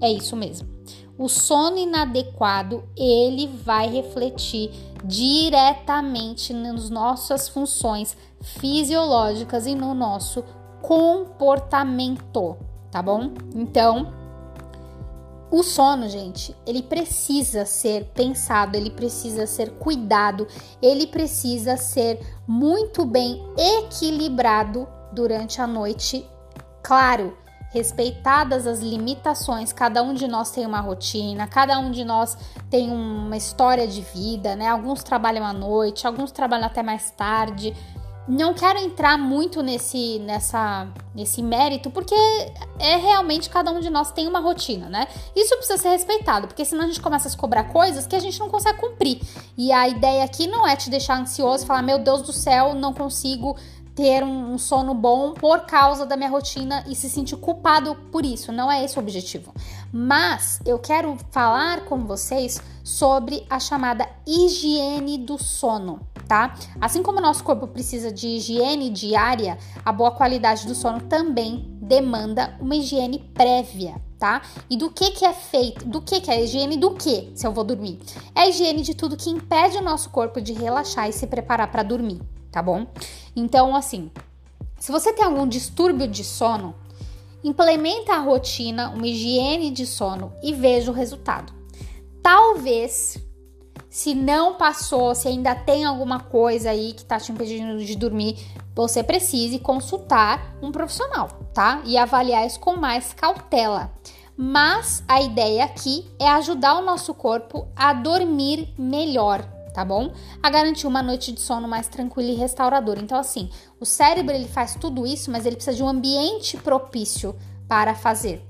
É 0.00 0.10
isso 0.10 0.36
mesmo. 0.36 0.68
O 1.16 1.28
sono 1.28 1.78
inadequado, 1.78 2.82
ele 2.96 3.46
vai 3.46 3.88
refletir 3.88 4.70
diretamente 5.04 6.52
nas 6.52 6.90
nossas 6.90 7.48
funções 7.48 8.16
fisiológicas 8.44 9.66
e 9.66 9.74
no 9.74 9.94
nosso 9.94 10.44
comportamento, 10.80 12.56
tá 12.90 13.02
bom? 13.02 13.32
Então, 13.54 14.12
O 15.56 15.62
sono, 15.62 16.08
gente, 16.08 16.52
ele 16.66 16.82
precisa 16.82 17.64
ser 17.64 18.06
pensado, 18.06 18.76
ele 18.76 18.90
precisa 18.90 19.46
ser 19.46 19.70
cuidado, 19.74 20.48
ele 20.82 21.06
precisa 21.06 21.76
ser 21.76 22.18
muito 22.44 23.04
bem 23.04 23.40
equilibrado 23.56 24.88
durante 25.12 25.60
a 25.60 25.66
noite. 25.68 26.28
Claro, 26.82 27.38
respeitadas 27.70 28.66
as 28.66 28.80
limitações, 28.80 29.72
cada 29.72 30.02
um 30.02 30.12
de 30.12 30.26
nós 30.26 30.50
tem 30.50 30.66
uma 30.66 30.80
rotina, 30.80 31.46
cada 31.46 31.78
um 31.78 31.92
de 31.92 32.04
nós 32.04 32.36
tem 32.68 32.90
uma 32.90 33.36
história 33.36 33.86
de 33.86 34.00
vida, 34.00 34.56
né? 34.56 34.66
Alguns 34.66 35.04
trabalham 35.04 35.46
à 35.46 35.52
noite, 35.52 36.04
alguns 36.04 36.32
trabalham 36.32 36.66
até 36.66 36.82
mais 36.82 37.12
tarde 37.12 37.76
não 38.26 38.54
quero 38.54 38.78
entrar 38.78 39.18
muito 39.18 39.62
nesse, 39.62 40.18
nessa, 40.20 40.88
nesse 41.14 41.42
mérito, 41.42 41.90
porque 41.90 42.14
é 42.78 42.96
realmente 42.96 43.50
cada 43.50 43.70
um 43.70 43.80
de 43.80 43.90
nós 43.90 44.10
tem 44.12 44.26
uma 44.26 44.40
rotina, 44.40 44.88
né? 44.88 45.06
Isso 45.36 45.54
precisa 45.56 45.78
ser 45.78 45.90
respeitado, 45.90 46.46
porque 46.46 46.64
senão 46.64 46.84
a 46.84 46.86
gente 46.86 47.02
começa 47.02 47.28
a 47.28 47.30
se 47.30 47.36
cobrar 47.36 47.64
coisas 47.64 48.06
que 48.06 48.16
a 48.16 48.20
gente 48.20 48.40
não 48.40 48.48
consegue 48.48 48.78
cumprir. 48.78 49.20
E 49.56 49.70
a 49.72 49.86
ideia 49.88 50.24
aqui 50.24 50.46
não 50.46 50.66
é 50.66 50.74
te 50.74 50.88
deixar 50.88 51.20
ansioso 51.20 51.66
falar, 51.66 51.82
meu 51.82 51.98
Deus 51.98 52.22
do 52.22 52.32
céu, 52.32 52.74
não 52.74 52.94
consigo 52.94 53.56
ter 53.94 54.24
um, 54.24 54.54
um 54.54 54.58
sono 54.58 54.94
bom 54.94 55.34
por 55.34 55.60
causa 55.66 56.04
da 56.06 56.16
minha 56.16 56.30
rotina 56.30 56.82
e 56.88 56.96
se 56.96 57.08
sentir 57.08 57.36
culpado 57.36 57.94
por 58.10 58.24
isso. 58.24 58.50
Não 58.50 58.72
é 58.72 58.84
esse 58.84 58.96
o 58.98 59.02
objetivo. 59.02 59.54
Mas 59.92 60.60
eu 60.64 60.78
quero 60.78 61.16
falar 61.30 61.84
com 61.84 62.04
vocês 62.04 62.60
sobre 62.82 63.46
a 63.48 63.60
chamada 63.60 64.08
higiene 64.26 65.18
do 65.18 65.40
sono 65.40 66.13
tá? 66.26 66.54
Assim 66.80 67.02
como 67.02 67.18
o 67.18 67.22
nosso 67.22 67.44
corpo 67.44 67.66
precisa 67.66 68.10
de 68.12 68.26
higiene 68.28 68.90
diária, 68.90 69.58
a 69.84 69.92
boa 69.92 70.10
qualidade 70.10 70.66
do 70.66 70.74
sono 70.74 71.00
também 71.02 71.68
demanda 71.80 72.56
uma 72.60 72.74
higiene 72.74 73.18
prévia, 73.34 74.00
tá? 74.18 74.42
E 74.68 74.76
do 74.76 74.90
que 74.90 75.10
que 75.10 75.24
é 75.24 75.32
feito? 75.32 75.84
Do 75.86 76.00
que 76.00 76.20
que 76.20 76.30
é 76.30 76.34
a 76.34 76.40
higiene 76.40 76.76
do 76.76 76.92
que 76.94 77.32
se 77.34 77.46
eu 77.46 77.52
vou 77.52 77.64
dormir? 77.64 78.00
É 78.34 78.42
a 78.42 78.48
higiene 78.48 78.82
de 78.82 78.94
tudo 78.94 79.16
que 79.16 79.30
impede 79.30 79.76
o 79.76 79.82
nosso 79.82 80.10
corpo 80.10 80.40
de 80.40 80.52
relaxar 80.52 81.08
e 81.08 81.12
se 81.12 81.26
preparar 81.26 81.70
para 81.70 81.82
dormir, 81.82 82.20
tá 82.50 82.62
bom? 82.62 82.86
Então, 83.36 83.76
assim, 83.76 84.10
se 84.78 84.90
você 84.90 85.12
tem 85.12 85.24
algum 85.24 85.46
distúrbio 85.46 86.06
de 86.06 86.24
sono, 86.24 86.74
implementa 87.42 88.14
a 88.14 88.18
rotina, 88.18 88.90
uma 88.90 89.06
higiene 89.06 89.70
de 89.70 89.86
sono 89.86 90.32
e 90.42 90.52
veja 90.52 90.90
o 90.90 90.94
resultado. 90.94 91.52
Talvez 92.22 93.18
se 93.94 94.12
não 94.12 94.54
passou, 94.54 95.14
se 95.14 95.28
ainda 95.28 95.54
tem 95.54 95.84
alguma 95.84 96.18
coisa 96.18 96.70
aí 96.70 96.94
que 96.94 97.04
tá 97.04 97.20
te 97.20 97.30
impedindo 97.30 97.78
de 97.84 97.94
dormir, 97.94 98.44
você 98.74 99.04
precise 99.04 99.60
consultar 99.60 100.56
um 100.60 100.72
profissional, 100.72 101.28
tá? 101.54 101.80
E 101.84 101.96
avaliar 101.96 102.44
isso 102.44 102.58
com 102.58 102.74
mais 102.74 103.14
cautela. 103.14 103.92
Mas 104.36 105.04
a 105.06 105.22
ideia 105.22 105.62
aqui 105.62 106.10
é 106.18 106.28
ajudar 106.28 106.76
o 106.76 106.84
nosso 106.84 107.14
corpo 107.14 107.68
a 107.76 107.92
dormir 107.92 108.74
melhor, 108.76 109.44
tá 109.72 109.84
bom? 109.84 110.12
A 110.42 110.50
garantir 110.50 110.88
uma 110.88 111.00
noite 111.00 111.30
de 111.30 111.38
sono 111.38 111.68
mais 111.68 111.86
tranquila 111.86 112.32
e 112.32 112.34
restauradora. 112.34 113.00
Então, 113.00 113.16
assim, 113.16 113.48
o 113.78 113.86
cérebro 113.86 114.34
ele 114.34 114.48
faz 114.48 114.74
tudo 114.74 115.06
isso, 115.06 115.30
mas 115.30 115.46
ele 115.46 115.54
precisa 115.54 115.76
de 115.76 115.84
um 115.84 115.88
ambiente 115.88 116.56
propício 116.56 117.36
para 117.68 117.94
fazer. 117.94 118.44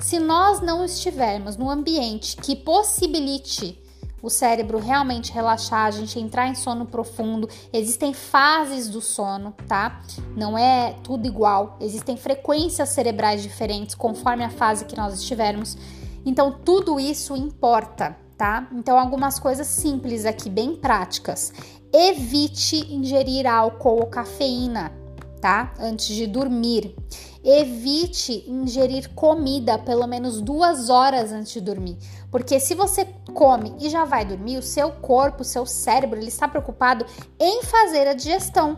Se 0.00 0.18
nós 0.18 0.62
não 0.62 0.82
estivermos 0.82 1.54
num 1.58 1.68
ambiente 1.68 2.34
que 2.38 2.56
possibilite 2.56 3.84
o 4.22 4.30
cérebro 4.30 4.78
realmente 4.78 5.32
relaxar, 5.32 5.86
a 5.86 5.90
gente 5.90 6.18
entrar 6.18 6.48
em 6.48 6.54
sono 6.54 6.86
profundo. 6.86 7.48
Existem 7.72 8.12
fases 8.12 8.88
do 8.88 9.00
sono, 9.00 9.54
tá? 9.68 10.00
Não 10.36 10.56
é 10.56 10.94
tudo 11.02 11.26
igual. 11.26 11.76
Existem 11.80 12.16
frequências 12.16 12.88
cerebrais 12.88 13.42
diferentes 13.42 13.94
conforme 13.94 14.44
a 14.44 14.50
fase 14.50 14.84
que 14.84 14.96
nós 14.96 15.14
estivermos. 15.14 15.76
Então, 16.24 16.50
tudo 16.64 16.98
isso 16.98 17.36
importa, 17.36 18.16
tá? 18.36 18.68
Então, 18.72 18.98
algumas 18.98 19.38
coisas 19.38 19.66
simples 19.66 20.24
aqui, 20.24 20.50
bem 20.50 20.74
práticas. 20.74 21.52
Evite 21.92 22.92
ingerir 22.92 23.46
álcool 23.46 24.00
ou 24.00 24.06
cafeína, 24.06 24.92
tá? 25.40 25.72
Antes 25.78 26.14
de 26.14 26.26
dormir. 26.26 26.96
Evite 27.48 28.44
ingerir 28.48 29.08
comida 29.14 29.78
pelo 29.78 30.04
menos 30.08 30.40
duas 30.40 30.90
horas 30.90 31.30
antes 31.30 31.52
de 31.52 31.60
dormir, 31.60 31.96
porque 32.28 32.58
se 32.58 32.74
você 32.74 33.04
come 33.32 33.72
e 33.78 33.88
já 33.88 34.04
vai 34.04 34.24
dormir, 34.24 34.58
o 34.58 34.62
seu 34.62 34.90
corpo, 34.90 35.42
o 35.42 35.44
seu 35.44 35.64
cérebro, 35.64 36.18
ele 36.18 36.26
está 36.26 36.48
preocupado 36.48 37.06
em 37.38 37.62
fazer 37.62 38.08
a 38.08 38.14
digestão. 38.14 38.76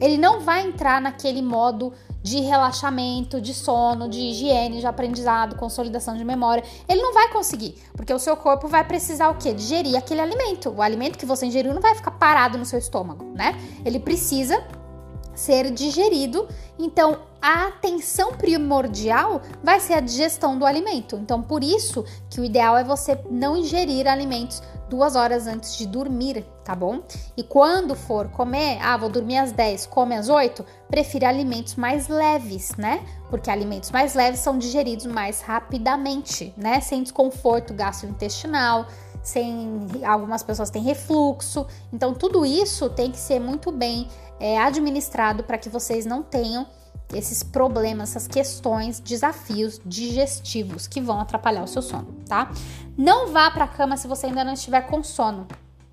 Ele 0.00 0.16
não 0.16 0.40
vai 0.40 0.66
entrar 0.66 1.00
naquele 1.00 1.42
modo 1.42 1.92
de 2.22 2.40
relaxamento, 2.40 3.40
de 3.40 3.54
sono, 3.54 4.08
de 4.08 4.18
higiene, 4.18 4.80
de 4.80 4.86
aprendizado, 4.86 5.56
consolidação 5.56 6.16
de 6.16 6.24
memória. 6.24 6.64
Ele 6.88 7.00
não 7.00 7.14
vai 7.14 7.28
conseguir, 7.30 7.76
porque 7.96 8.12
o 8.12 8.18
seu 8.18 8.36
corpo 8.36 8.66
vai 8.66 8.84
precisar 8.84 9.28
o 9.28 9.36
quê? 9.36 9.52
Digerir 9.52 9.96
aquele 9.96 10.20
alimento. 10.20 10.70
O 10.70 10.82
alimento 10.82 11.16
que 11.16 11.26
você 11.26 11.46
ingeriu 11.46 11.72
não 11.72 11.80
vai 11.80 11.94
ficar 11.94 12.10
parado 12.12 12.58
no 12.58 12.64
seu 12.64 12.78
estômago, 12.78 13.24
né? 13.34 13.54
Ele 13.84 14.00
precisa 14.00 14.60
ser 15.38 15.70
digerido. 15.70 16.48
Então, 16.78 17.20
a 17.40 17.68
atenção 17.68 18.32
primordial 18.32 19.40
vai 19.62 19.78
ser 19.80 19.94
a 19.94 20.00
digestão 20.00 20.58
do 20.58 20.66
alimento. 20.66 21.16
Então, 21.16 21.40
por 21.40 21.62
isso 21.62 22.04
que 22.28 22.40
o 22.40 22.44
ideal 22.44 22.76
é 22.76 22.84
você 22.84 23.18
não 23.30 23.56
ingerir 23.56 24.08
alimentos 24.08 24.60
duas 24.88 25.14
horas 25.14 25.46
antes 25.46 25.76
de 25.76 25.86
dormir, 25.86 26.44
tá 26.64 26.74
bom? 26.74 27.02
E 27.36 27.42
quando 27.42 27.94
for 27.94 28.28
comer, 28.30 28.78
ah, 28.80 28.96
vou 28.96 29.08
dormir 29.08 29.36
às 29.36 29.52
10, 29.52 29.86
come 29.86 30.16
às 30.16 30.28
8, 30.28 30.64
prefira 30.88 31.28
alimentos 31.28 31.74
mais 31.74 32.08
leves, 32.08 32.74
né? 32.76 33.04
Porque 33.30 33.50
alimentos 33.50 33.90
mais 33.90 34.14
leves 34.14 34.40
são 34.40 34.58
digeridos 34.58 35.06
mais 35.06 35.42
rapidamente, 35.42 36.54
né? 36.56 36.80
Sem 36.80 37.02
desconforto 37.02 37.74
gastrointestinal, 37.74 38.86
sem 39.22 39.88
algumas 40.04 40.42
pessoas 40.42 40.70
têm 40.70 40.82
refluxo. 40.82 41.66
Então, 41.92 42.14
tudo 42.14 42.44
isso 42.44 42.88
tem 42.90 43.10
que 43.10 43.18
ser 43.18 43.40
muito 43.40 43.70
bem 43.70 44.08
é, 44.40 44.58
administrado 44.58 45.42
para 45.42 45.58
que 45.58 45.68
vocês 45.68 46.06
não 46.06 46.22
tenham 46.22 46.66
esses 47.12 47.42
problemas, 47.42 48.10
essas 48.10 48.28
questões, 48.28 49.00
desafios 49.00 49.80
digestivos 49.84 50.86
que 50.86 51.00
vão 51.00 51.20
atrapalhar 51.20 51.62
o 51.62 51.66
seu 51.66 51.80
sono, 51.80 52.14
tá? 52.28 52.50
Não 52.96 53.32
vá 53.32 53.50
para 53.50 53.64
a 53.64 53.68
cama 53.68 53.96
se 53.96 54.06
você 54.06 54.26
ainda 54.26 54.44
não 54.44 54.52
estiver 54.52 54.82
com 54.82 55.02
sono. 55.02 55.46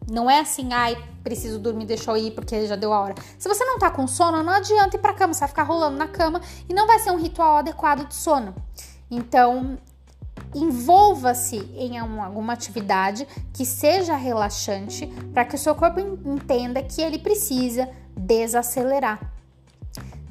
Não 0.09 0.29
é 0.29 0.39
assim, 0.39 0.71
ai, 0.71 0.95
preciso 1.23 1.57
dormir, 1.57 1.85
deixa 1.85 2.11
eu 2.11 2.17
ir 2.17 2.31
porque 2.31 2.67
já 2.67 2.75
deu 2.75 2.93
a 2.93 2.99
hora. 2.99 3.15
Se 3.39 3.47
você 3.47 3.63
não 3.65 3.79
tá 3.79 3.89
com 3.89 4.05
sono, 4.05 4.43
não 4.43 4.53
adianta 4.53 4.97
ir 4.97 4.99
pra 4.99 5.13
cama, 5.13 5.33
você 5.33 5.39
vai 5.39 5.49
ficar 5.49 5.63
rolando 5.63 5.97
na 5.97 6.07
cama 6.07 6.41
e 6.69 6.73
não 6.73 6.85
vai 6.85 6.99
ser 6.99 7.11
um 7.11 7.17
ritual 7.17 7.57
adequado 7.57 8.07
de 8.07 8.13
sono. 8.13 8.53
Então, 9.09 9.77
envolva-se 10.55 11.57
em 11.75 11.97
alguma 11.97 12.53
atividade 12.53 13.27
que 13.53 13.65
seja 13.65 14.15
relaxante 14.15 15.05
para 15.33 15.43
que 15.43 15.55
o 15.55 15.59
seu 15.59 15.75
corpo 15.75 15.99
entenda 15.99 16.81
que 16.81 17.01
ele 17.01 17.19
precisa 17.19 17.89
desacelerar. 18.15 19.33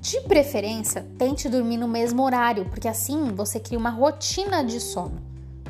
De 0.01 0.21
preferência, 0.23 1.07
tente 1.19 1.49
dormir 1.49 1.77
no 1.77 1.89
mesmo 1.89 2.23
horário, 2.23 2.65
porque 2.67 2.89
assim 2.89 3.35
você 3.35 3.61
cria 3.61 3.79
uma 3.79 3.91
rotina 3.91 4.65
de 4.65 4.81
sono, 4.81 5.21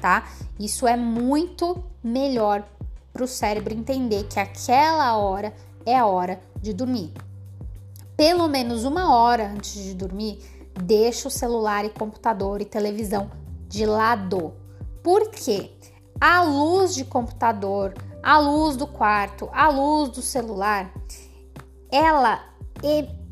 tá? 0.01 0.29
Isso 0.59 0.87
é 0.87 0.97
muito 0.97 1.85
melhor 2.03 2.65
para 3.13 3.25
o 3.25 3.29
cérebro 3.29 3.75
entender 3.75 4.25
que 4.25 4.41
aquela 4.41 5.17
hora 5.17 5.53
é 5.85 5.97
a 5.97 6.07
hora 6.07 6.41
de 6.61 6.73
dormir. 6.73 7.13
Pelo 8.17 8.49
menos 8.49 8.85
uma 8.85 9.15
hora 9.15 9.51
antes 9.51 9.83
de 9.83 9.95
dormir, 9.95 10.39
deixa 10.75 11.29
o 11.29 11.31
celular 11.31 11.85
e 11.85 11.91
computador 11.91 12.61
e 12.61 12.65
televisão 12.65 13.44
de 13.75 13.85
lado. 13.85 14.55
Por 15.03 15.31
quê? 15.31 15.73
A 16.21 16.43
luz 16.43 16.95
de 16.95 17.05
computador, 17.05 17.93
a 18.23 18.39
luz 18.39 18.77
do 18.77 18.87
quarto, 18.87 19.51
a 19.53 19.69
luz 19.69 20.11
do 20.11 20.23
celular, 20.23 20.93
ela 21.91 22.41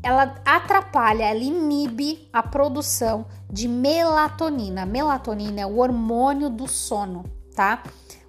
ela 0.03 0.35
atrapalha, 0.45 1.23
ela 1.23 1.39
inibe 1.39 2.27
a 2.33 2.43
produção 2.43 3.25
de 3.49 3.67
melatonina. 3.67 4.85
Melatonina 4.85 5.61
é 5.61 5.65
o 5.65 5.77
hormônio 5.77 6.49
do 6.49 6.67
sono, 6.67 7.23
tá? 7.55 7.83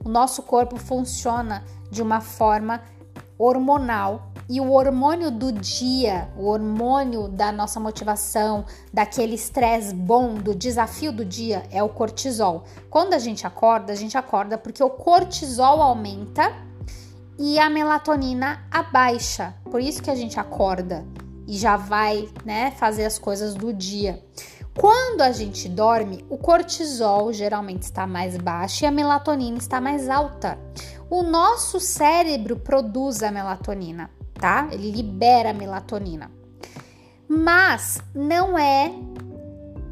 O 0.04 0.08
nosso 0.08 0.42
corpo 0.42 0.76
funciona 0.76 1.64
de 1.90 2.00
uma 2.00 2.20
forma 2.20 2.80
hormonal 3.36 4.33
e 4.48 4.60
o 4.60 4.72
hormônio 4.72 5.30
do 5.30 5.50
dia, 5.52 6.28
o 6.36 6.46
hormônio 6.46 7.28
da 7.28 7.50
nossa 7.50 7.80
motivação, 7.80 8.64
daquele 8.92 9.34
estresse 9.34 9.94
bom, 9.94 10.34
do 10.34 10.54
desafio 10.54 11.12
do 11.12 11.24
dia, 11.24 11.62
é 11.70 11.82
o 11.82 11.88
cortisol. 11.88 12.64
Quando 12.90 13.14
a 13.14 13.18
gente 13.18 13.46
acorda, 13.46 13.92
a 13.92 13.96
gente 13.96 14.18
acorda 14.18 14.58
porque 14.58 14.82
o 14.82 14.90
cortisol 14.90 15.80
aumenta 15.80 16.52
e 17.38 17.58
a 17.58 17.68
melatonina 17.68 18.64
abaixa. 18.70 19.54
Por 19.70 19.80
isso 19.80 20.02
que 20.02 20.10
a 20.10 20.14
gente 20.14 20.38
acorda 20.38 21.04
e 21.46 21.56
já 21.56 21.76
vai, 21.76 22.28
né, 22.44 22.70
fazer 22.72 23.04
as 23.04 23.18
coisas 23.18 23.54
do 23.54 23.72
dia. 23.72 24.22
Quando 24.76 25.22
a 25.22 25.30
gente 25.30 25.68
dorme, 25.68 26.24
o 26.28 26.36
cortisol 26.36 27.32
geralmente 27.32 27.82
está 27.82 28.06
mais 28.06 28.36
baixo 28.36 28.84
e 28.84 28.86
a 28.86 28.90
melatonina 28.90 29.56
está 29.56 29.80
mais 29.80 30.08
alta. 30.08 30.58
O 31.08 31.22
nosso 31.22 31.78
cérebro 31.78 32.56
produz 32.56 33.22
a 33.22 33.30
melatonina, 33.30 34.10
tá? 34.44 34.68
Ele 34.70 34.90
libera 34.90 35.54
melatonina. 35.54 36.30
Mas 37.26 38.02
não 38.14 38.58
é. 38.58 38.92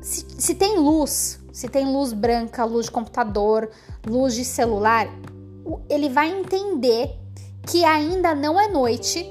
Se, 0.03 0.27
se 0.29 0.55
tem 0.55 0.79
luz, 0.79 1.41
se 1.51 1.71
tem 1.71 1.91
luz 1.91 2.13
branca, 2.13 2.63
luz 2.67 2.85
de 2.85 2.93
computador, 2.93 3.71
luz 4.07 4.35
de 4.35 4.45
celular, 4.45 5.09
ele 5.89 6.11
vai 6.11 6.39
entender 6.39 7.19
que 7.67 7.83
ainda 7.83 8.35
não 8.35 8.61
é 8.61 8.69
noite 8.69 9.27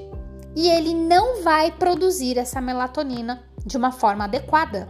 e 0.56 0.68
ele 0.68 0.96
não 0.96 1.44
vai 1.44 1.72
produzir 1.72 2.40
essa 2.40 2.60
melatonina 2.60 3.44
de 3.64 3.78
uma 3.78 3.92
forma 3.92 4.24
adequada. 4.24 4.90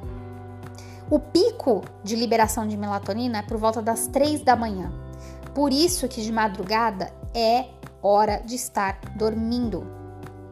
O 1.09 1.19
pico 1.19 1.83
de 2.05 2.15
liberação 2.15 2.65
de 2.65 2.77
melatonina 2.77 3.39
é 3.39 3.41
por 3.41 3.57
volta 3.57 3.81
das 3.81 4.07
3 4.07 4.43
da 4.43 4.55
manhã. 4.55 4.93
Por 5.53 5.73
isso 5.73 6.07
que 6.07 6.21
de 6.21 6.31
madrugada 6.31 7.11
é 7.35 7.65
hora 8.01 8.37
de 8.37 8.55
estar 8.55 8.97
dormindo, 9.17 9.99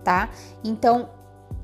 tá? 0.09 0.27
Então, 0.63 1.07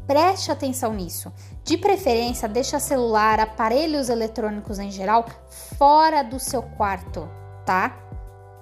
preste 0.05 0.51
atenção 0.51 0.93
nisso. 0.93 1.34
De 1.63 1.79
preferência, 1.79 2.47
deixa 2.47 2.79
celular, 2.79 3.39
aparelhos 3.39 4.08
eletrônicos 4.08 4.77
em 4.77 4.91
geral 4.91 5.25
fora 5.79 6.21
do 6.21 6.39
seu 6.39 6.62
quarto, 6.62 7.27
tá? 7.65 7.97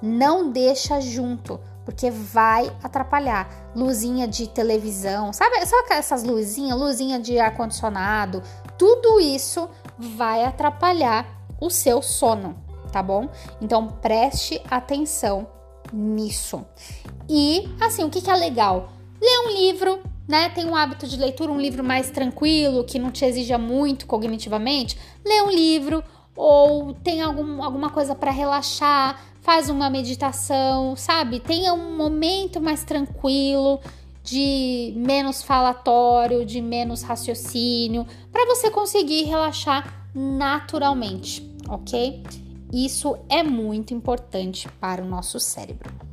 Não 0.01 0.49
deixa 0.49 1.01
junto, 1.01 1.59
porque 1.83 2.09
vai 2.09 2.73
atrapalhar. 2.81 3.73
Luzinha 3.75 4.25
de 4.25 4.47
televisão, 4.47 5.33
sabe, 5.33 5.65
sabe 5.65 5.95
essas 5.95 6.23
luzinhas, 6.23 6.79
luzinha 6.79 7.19
de 7.19 7.37
ar 7.37 7.53
condicionado, 7.57 8.41
tudo 8.77 9.19
isso 9.19 9.69
vai 9.99 10.45
atrapalhar 10.45 11.27
o 11.59 11.69
seu 11.69 12.01
sono, 12.01 12.55
tá 12.89 13.03
bom? 13.03 13.27
Então 13.59 13.85
preste 13.87 14.61
atenção 14.71 15.45
nisso. 15.91 16.65
E 17.27 17.69
assim, 17.81 18.05
o 18.05 18.09
que, 18.09 18.21
que 18.21 18.31
é 18.31 18.35
legal? 18.35 19.02
Ler 19.23 19.39
um 19.47 19.51
livro, 19.51 20.03
né? 20.27 20.49
Tem 20.49 20.65
um 20.65 20.75
hábito 20.75 21.07
de 21.07 21.15
leitura, 21.15 21.49
um 21.49 21.57
livro 21.57 21.81
mais 21.81 22.11
tranquilo, 22.11 22.83
que 22.83 22.99
não 22.99 23.09
te 23.09 23.23
exija 23.23 23.57
muito 23.57 24.05
cognitivamente. 24.05 24.99
Lê 25.25 25.41
um 25.43 25.49
livro 25.49 26.03
ou 26.35 26.93
tem 26.93 27.21
algum, 27.21 27.63
alguma 27.63 27.89
coisa 27.89 28.13
para 28.13 28.31
relaxar, 28.31 29.17
faz 29.39 29.69
uma 29.69 29.89
meditação, 29.89 30.93
sabe? 30.97 31.39
Tenha 31.39 31.73
um 31.73 31.95
momento 31.95 32.59
mais 32.59 32.83
tranquilo, 32.83 33.79
de 34.21 34.93
menos 34.97 35.41
falatório, 35.41 36.45
de 36.45 36.61
menos 36.61 37.01
raciocínio, 37.01 38.05
para 38.29 38.45
você 38.45 38.69
conseguir 38.69 39.23
relaxar 39.23 40.05
naturalmente, 40.13 41.49
ok? 41.69 42.21
Isso 42.73 43.17
é 43.29 43.41
muito 43.41 43.93
importante 43.93 44.67
para 44.81 45.01
o 45.01 45.07
nosso 45.07 45.39
cérebro. 45.39 46.12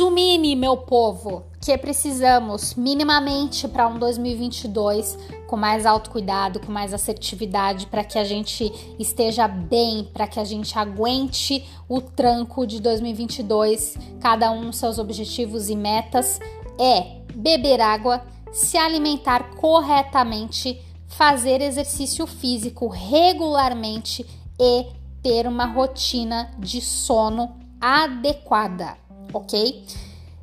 Resumindo, 0.00 0.56
meu 0.56 0.78
povo, 0.78 1.44
que 1.60 1.76
precisamos 1.76 2.74
minimamente 2.74 3.68
para 3.68 3.86
um 3.86 3.98
2022 3.98 5.18
com 5.46 5.58
mais 5.58 5.84
autocuidado, 5.84 6.58
com 6.58 6.72
mais 6.72 6.94
assertividade, 6.94 7.86
para 7.86 8.02
que 8.02 8.18
a 8.18 8.24
gente 8.24 8.72
esteja 8.98 9.46
bem, 9.46 10.08
para 10.10 10.26
que 10.26 10.40
a 10.40 10.44
gente 10.44 10.78
aguente 10.78 11.68
o 11.86 12.00
tranco 12.00 12.66
de 12.66 12.80
2022, 12.80 13.98
cada 14.20 14.50
um 14.50 14.72
seus 14.72 14.98
objetivos 14.98 15.68
e 15.68 15.76
metas, 15.76 16.40
é 16.78 17.18
beber 17.34 17.82
água, 17.82 18.22
se 18.50 18.78
alimentar 18.78 19.50
corretamente, 19.56 20.80
fazer 21.08 21.60
exercício 21.60 22.26
físico 22.26 22.88
regularmente 22.88 24.24
e 24.58 24.86
ter 25.22 25.46
uma 25.46 25.66
rotina 25.66 26.54
de 26.58 26.80
sono 26.80 27.54
adequada 27.78 28.96
ok? 29.32 29.84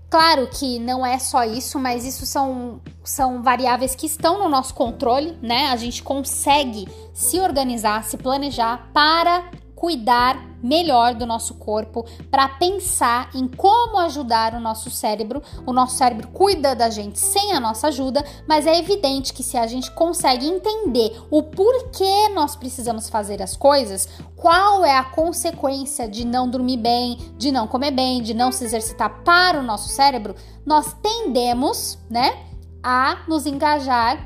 Claro 0.09 0.47
que 0.47 0.79
não 0.79 1.05
é 1.05 1.19
só 1.19 1.43
isso, 1.43 1.77
mas 1.77 2.05
isso 2.05 2.25
são, 2.25 2.79
são 3.03 3.43
variáveis 3.43 3.93
que 3.93 4.05
estão 4.05 4.39
no 4.39 4.47
nosso 4.47 4.73
controle, 4.73 5.37
né? 5.41 5.67
A 5.67 5.75
gente 5.75 6.01
consegue 6.01 6.87
se 7.13 7.39
organizar, 7.39 8.03
se 8.05 8.15
planejar 8.15 8.89
para 8.93 9.51
cuidar 9.77 10.43
melhor 10.61 11.13
do 11.13 11.25
nosso 11.25 11.53
corpo, 11.53 12.03
para 12.31 12.49
pensar 12.49 13.29
em 13.35 13.47
como 13.47 13.99
ajudar 13.99 14.55
o 14.55 14.59
nosso 14.59 14.89
cérebro. 14.89 15.41
O 15.67 15.71
nosso 15.71 15.95
cérebro 15.95 16.27
cuida 16.29 16.75
da 16.75 16.89
gente 16.89 17.19
sem 17.19 17.53
a 17.53 17.59
nossa 17.59 17.87
ajuda, 17.87 18.25
mas 18.47 18.65
é 18.65 18.77
evidente 18.77 19.33
que 19.33 19.43
se 19.43 19.55
a 19.55 19.67
gente 19.67 19.91
consegue 19.91 20.47
entender 20.47 21.15
o 21.29 21.43
porquê 21.43 22.29
nós 22.29 22.55
precisamos 22.55 23.07
fazer 23.07 23.41
as 23.41 23.55
coisas, 23.55 24.09
qual 24.35 24.83
é 24.83 24.97
a 24.97 25.03
consequência 25.03 26.07
de 26.07 26.25
não 26.25 26.49
dormir 26.49 26.77
bem, 26.77 27.17
de 27.37 27.51
não 27.51 27.67
comer 27.67 27.91
bem, 27.91 28.23
de 28.23 28.33
não 28.33 28.51
se 28.51 28.65
exercitar 28.65 29.21
para 29.23 29.59
o 29.59 29.63
nosso 29.63 29.89
cérebro, 29.89 30.35
nós 30.65 30.91
tendemos, 31.03 31.99
né, 32.09 32.35
a 32.81 33.19
nos 33.27 33.45
engajar 33.45 34.25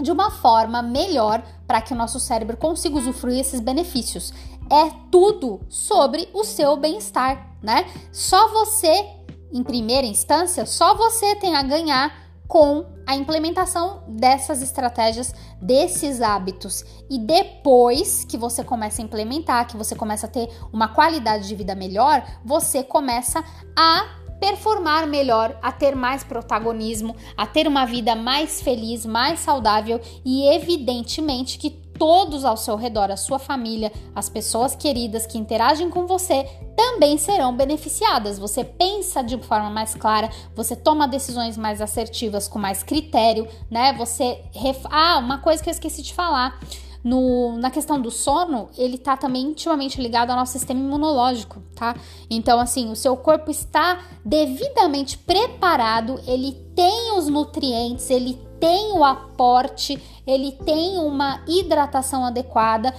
de 0.00 0.12
uma 0.12 0.30
forma 0.30 0.82
melhor 0.82 1.42
para 1.66 1.80
que 1.80 1.92
o 1.92 1.96
nosso 1.96 2.20
cérebro 2.20 2.56
consiga 2.56 2.96
usufruir 2.96 3.40
esses 3.40 3.60
benefícios 3.60 4.32
é 4.70 4.90
tudo 5.10 5.60
sobre 5.68 6.28
o 6.32 6.44
seu 6.44 6.76
bem-estar, 6.76 7.56
né? 7.62 7.86
Só 8.12 8.48
você, 8.48 9.06
em 9.52 9.62
primeira 9.62 10.06
instância, 10.06 10.66
só 10.66 10.94
você 10.94 11.36
tem 11.36 11.54
a 11.54 11.62
ganhar 11.62 12.26
com 12.46 12.86
a 13.06 13.16
implementação 13.16 14.02
dessas 14.08 14.62
estratégias, 14.62 15.34
desses 15.60 16.20
hábitos. 16.20 16.84
E 17.10 17.18
depois 17.18 18.24
que 18.24 18.36
você 18.36 18.64
começa 18.64 19.00
a 19.00 19.04
implementar, 19.04 19.66
que 19.66 19.76
você 19.76 19.94
começa 19.94 20.26
a 20.26 20.30
ter 20.30 20.48
uma 20.72 20.88
qualidade 20.88 21.46
de 21.46 21.54
vida 21.54 21.74
melhor, 21.74 22.24
você 22.44 22.82
começa 22.82 23.44
a 23.76 24.26
performar 24.40 25.06
melhor, 25.06 25.58
a 25.62 25.72
ter 25.72 25.94
mais 25.94 26.22
protagonismo, 26.22 27.16
a 27.36 27.46
ter 27.46 27.66
uma 27.66 27.86
vida 27.86 28.14
mais 28.14 28.60
feliz, 28.60 29.06
mais 29.06 29.40
saudável 29.40 30.00
e 30.24 30.46
evidentemente 30.54 31.58
que 31.58 31.70
todos 31.98 32.44
ao 32.44 32.56
seu 32.56 32.76
redor, 32.76 33.10
a 33.10 33.16
sua 33.16 33.38
família, 33.38 33.92
as 34.14 34.28
pessoas 34.28 34.74
queridas 34.74 35.26
que 35.26 35.38
interagem 35.38 35.90
com 35.90 36.06
você 36.06 36.44
também 36.76 37.18
serão 37.18 37.56
beneficiadas. 37.56 38.38
Você 38.38 38.64
pensa 38.64 39.22
de 39.22 39.38
forma 39.38 39.70
mais 39.70 39.94
clara, 39.94 40.30
você 40.54 40.76
toma 40.76 41.08
decisões 41.08 41.56
mais 41.56 41.80
assertivas 41.80 42.48
com 42.48 42.58
mais 42.58 42.82
critério, 42.82 43.48
né? 43.70 43.92
Você 43.94 44.42
ref... 44.52 44.84
Ah, 44.90 45.18
uma 45.18 45.38
coisa 45.38 45.62
que 45.62 45.68
eu 45.68 45.72
esqueci 45.72 46.02
de 46.02 46.14
falar. 46.14 46.58
No, 47.02 47.56
na 47.58 47.70
questão 47.70 48.00
do 48.00 48.10
sono, 48.10 48.68
ele 48.76 48.98
tá 48.98 49.16
também 49.16 49.44
intimamente 49.44 50.02
ligado 50.02 50.30
ao 50.30 50.36
nosso 50.36 50.50
sistema 50.52 50.80
imunológico, 50.80 51.62
tá? 51.76 51.94
Então, 52.28 52.58
assim, 52.58 52.90
o 52.90 52.96
seu 52.96 53.16
corpo 53.16 53.48
está 53.48 54.02
devidamente 54.24 55.16
preparado, 55.16 56.20
ele 56.26 56.52
tem 56.74 57.16
os 57.16 57.28
nutrientes, 57.28 58.10
ele 58.10 58.45
tem 58.60 58.92
o 58.92 59.04
aporte, 59.04 60.00
ele 60.26 60.52
tem 60.52 60.98
uma 60.98 61.42
hidratação 61.46 62.24
adequada, 62.24 62.94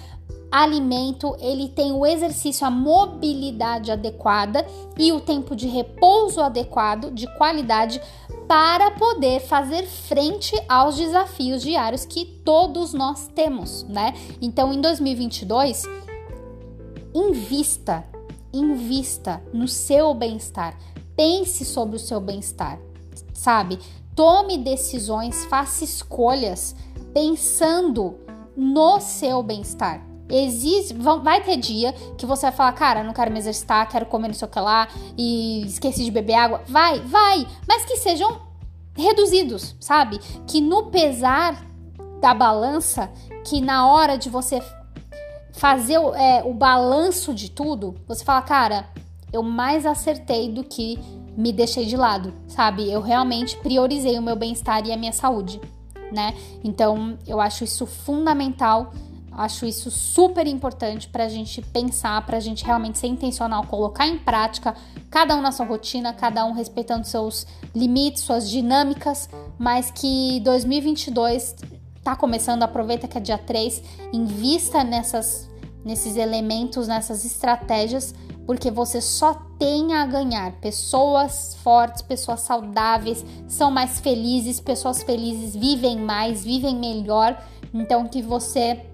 alimento, 0.52 1.36
ele 1.39 1.67
tem 1.67 1.91
o 1.91 2.06
exercício, 2.06 2.65
a 2.65 2.72
mobilidade 2.72 3.91
adequada 3.91 4.65
e 4.98 5.12
o 5.12 5.20
tempo 5.20 5.56
de 5.56 5.67
repouso 5.67 6.41
adequado, 6.41 7.12
de 7.12 7.28
qualidade, 7.38 8.02
para 8.48 8.91
poder 8.91 9.41
fazer 9.41 9.86
frente 9.86 10.56
aos 10.70 10.96
desafios 10.96 11.62
diários 11.62 12.06
que 12.06 12.26
todos 12.46 12.93
nós 12.93 13.28
temos, 13.28 13.84
né? 13.84 14.13
Então, 14.41 14.72
em 14.72 14.80
2022, 14.80 15.84
invista, 17.13 18.06
invista 18.54 19.43
no 19.54 19.67
seu 19.67 20.13
bem-estar, 20.13 20.78
pense 21.15 21.65
sobre 21.65 21.98
o 21.98 22.00
seu 22.00 22.22
bem-estar, 22.22 22.80
sabe? 23.34 23.80
Tome 24.17 24.58
decisões, 24.58 25.45
faça 25.45 25.84
escolhas 25.84 26.75
pensando 27.13 28.17
no 28.56 28.99
seu 28.99 29.43
bem-estar. 29.43 30.03
Existe, 30.27 30.95
vai 30.95 31.43
ter 31.43 31.56
dia 31.58 31.93
que 32.17 32.25
você 32.25 32.47
vai 32.47 32.51
falar, 32.51 32.71
cara, 32.71 33.03
não 33.03 33.13
quero 33.13 33.32
me 33.32 33.38
exercitar, 33.38 33.88
quero 33.88 34.08
comer 34.08 34.30
não 34.30 34.34
sei 34.34 34.47
o 34.47 34.49
que 34.49 34.60
lá 34.60 34.88
e 35.15 35.63
esqueci 35.67 36.03
de 36.03 36.10
beber 36.10 36.34
água. 36.34 36.63
Vai, 36.67 36.99
vai, 37.01 37.45
mas 37.67 37.86
que 37.86 37.95
sejam 37.97 38.41
reduzidos, 38.95 39.75
sabe? 39.80 40.17
Que 40.47 40.60
no 40.62 40.88
pesar 40.88 41.63
da 42.19 42.34
balança, 42.34 43.12
que 43.45 43.62
na 43.62 43.88
hora 43.88 44.17
de 44.17 44.32
você 44.32 44.63
fazer 45.53 45.99
é, 46.15 46.41
o 46.43 46.55
balanço 46.55 47.36
de 47.36 47.51
tudo, 47.51 47.93
você 48.07 48.26
fala, 48.26 48.41
cara, 48.41 48.89
eu 49.32 49.43
mais 49.43 49.86
acertei 49.86 50.51
do 50.51 50.63
que 50.63 50.97
me 51.38 51.54
deixei 51.54 51.86
de 51.86 51.96
lado, 51.96 52.34
sabe? 52.48 52.92
Eu 52.92 53.00
realmente 53.00 53.56
priorizei 53.58 54.18
o 54.18 54.22
meu 54.22 54.36
bem-estar 54.36 54.86
e 54.88 54.92
a 54.92 54.98
minha 54.98 55.14
saúde, 55.14 55.62
né? 56.12 56.34
Então, 56.64 57.16
eu 57.28 57.40
acho 57.40 57.64
isso 57.64 57.86
fundamental, 57.86 58.92
acho 59.32 59.68
isso 59.68 59.92
super 59.92 60.48
importante 60.48 61.08
para 61.08 61.26
a 61.26 61.30
gente 61.30 61.62
pensar, 61.62 62.26
para 62.26 62.38
a 62.38 62.40
gente 62.40 62.66
realmente 62.66 62.98
ser 62.98 63.06
intencional, 63.06 63.64
colocar 63.68 64.08
em 64.08 64.18
prática, 64.18 64.76
cada 65.12 65.36
um 65.36 65.42
na 65.42 65.52
sua 65.52 65.68
rotina, 65.68 66.12
cada 66.12 66.44
um 66.44 66.54
respeitando 66.54 67.06
seus 67.06 67.46
limites, 67.76 68.24
suas 68.24 68.50
dinâmicas, 68.50 69.30
mas 69.60 69.92
que 69.92 70.40
2022 70.40 71.56
tá 72.04 72.16
começando, 72.16 72.64
aproveita 72.64 73.08
que 73.08 73.18
é 73.18 73.22
dia 73.22 73.38
3, 73.38 73.84
invista 74.12 74.84
nessas 74.84 75.48
nesses 75.86 76.18
elementos, 76.18 76.86
nessas 76.86 77.24
estratégias, 77.24 78.14
porque 78.48 78.72
você 78.72 79.02
só 79.02 79.34
tem 79.60 79.93
a 79.93 80.06
ganhar. 80.06 80.54
Pessoas 80.54 81.56
fortes, 81.62 82.02
pessoas 82.02 82.39
saudáveis, 82.39 83.24
são 83.45 83.70
mais 83.70 84.00
felizes, 84.00 84.62
pessoas 84.62 85.04
felizes 85.04 85.54
vivem 85.54 86.00
mais, 86.00 86.45
vivem 86.45 86.78
melhor. 86.78 87.38
Então 87.74 88.08
que 88.08 88.22
você 88.22 88.86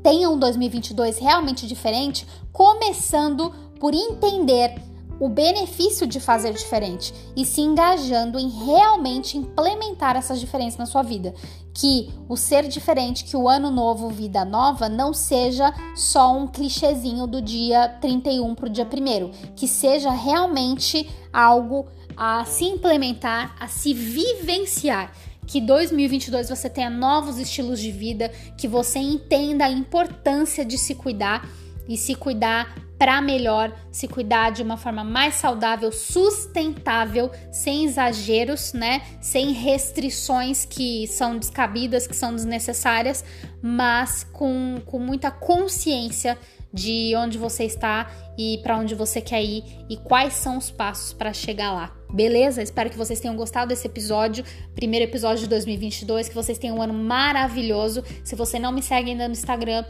tenha 0.00 0.30
um 0.30 0.38
2022 0.38 1.18
realmente 1.18 1.66
diferente, 1.66 2.24
começando 2.52 3.52
por 3.80 3.92
entender 3.92 4.80
o 5.20 5.28
benefício 5.28 6.06
de 6.06 6.20
fazer 6.20 6.52
diferente 6.52 7.12
e 7.36 7.44
se 7.44 7.60
engajando 7.60 8.38
em 8.38 8.48
realmente 8.48 9.38
implementar 9.38 10.16
essas 10.16 10.40
diferenças 10.40 10.78
na 10.78 10.86
sua 10.86 11.02
vida. 11.02 11.34
Que 11.72 12.10
o 12.28 12.36
ser 12.36 12.68
diferente, 12.68 13.24
que 13.24 13.36
o 13.36 13.48
ano 13.48 13.70
novo, 13.70 14.08
vida 14.08 14.44
nova, 14.44 14.88
não 14.88 15.12
seja 15.12 15.72
só 15.96 16.36
um 16.36 16.46
clichêzinho 16.46 17.26
do 17.26 17.42
dia 17.42 17.88
31 18.00 18.54
para 18.54 18.66
o 18.66 18.70
dia 18.70 18.86
1, 18.86 19.54
que 19.54 19.66
seja 19.66 20.10
realmente 20.10 21.10
algo 21.32 21.86
a 22.16 22.44
se 22.44 22.64
implementar, 22.64 23.56
a 23.58 23.66
se 23.66 23.92
vivenciar 23.92 25.12
que 25.46 25.60
2022 25.60 26.48
você 26.48 26.70
tenha 26.70 26.90
novos 26.90 27.38
estilos 27.38 27.80
de 27.80 27.90
vida, 27.90 28.30
que 28.56 28.66
você 28.66 28.98
entenda 28.98 29.66
a 29.66 29.70
importância 29.70 30.64
de 30.64 30.78
se 30.78 30.94
cuidar 30.94 31.46
e 31.88 31.96
se 31.96 32.14
cuidar 32.14 32.74
para 33.04 33.20
melhor, 33.20 33.70
se 33.92 34.08
cuidar 34.08 34.48
de 34.48 34.62
uma 34.62 34.78
forma 34.78 35.04
mais 35.04 35.34
saudável, 35.34 35.92
sustentável, 35.92 37.30
sem 37.52 37.84
exageros, 37.84 38.72
né? 38.72 39.02
Sem 39.20 39.52
restrições 39.52 40.64
que 40.64 41.06
são 41.08 41.36
descabidas, 41.36 42.06
que 42.06 42.16
são 42.16 42.34
desnecessárias, 42.34 43.22
mas 43.60 44.24
com, 44.32 44.80
com 44.86 44.98
muita 44.98 45.30
consciência 45.30 46.38
de 46.72 47.14
onde 47.14 47.36
você 47.36 47.64
está 47.64 48.10
e 48.38 48.58
para 48.62 48.78
onde 48.78 48.94
você 48.94 49.20
quer 49.20 49.44
ir 49.44 49.62
e 49.90 49.98
quais 49.98 50.32
são 50.32 50.56
os 50.56 50.70
passos 50.70 51.12
para 51.12 51.34
chegar 51.34 51.74
lá. 51.74 51.94
Beleza? 52.10 52.62
Espero 52.62 52.88
que 52.88 52.96
vocês 52.96 53.20
tenham 53.20 53.36
gostado 53.36 53.68
desse 53.68 53.86
episódio, 53.86 54.46
primeiro 54.74 55.04
episódio 55.04 55.42
de 55.42 55.50
2022, 55.50 56.30
que 56.30 56.34
vocês 56.34 56.56
tenham 56.56 56.78
um 56.78 56.82
ano 56.82 56.94
maravilhoso. 56.94 58.02
Se 58.24 58.34
você 58.34 58.58
não 58.58 58.72
me 58.72 58.80
segue 58.80 59.10
ainda 59.10 59.28
no 59.28 59.32
Instagram, 59.32 59.84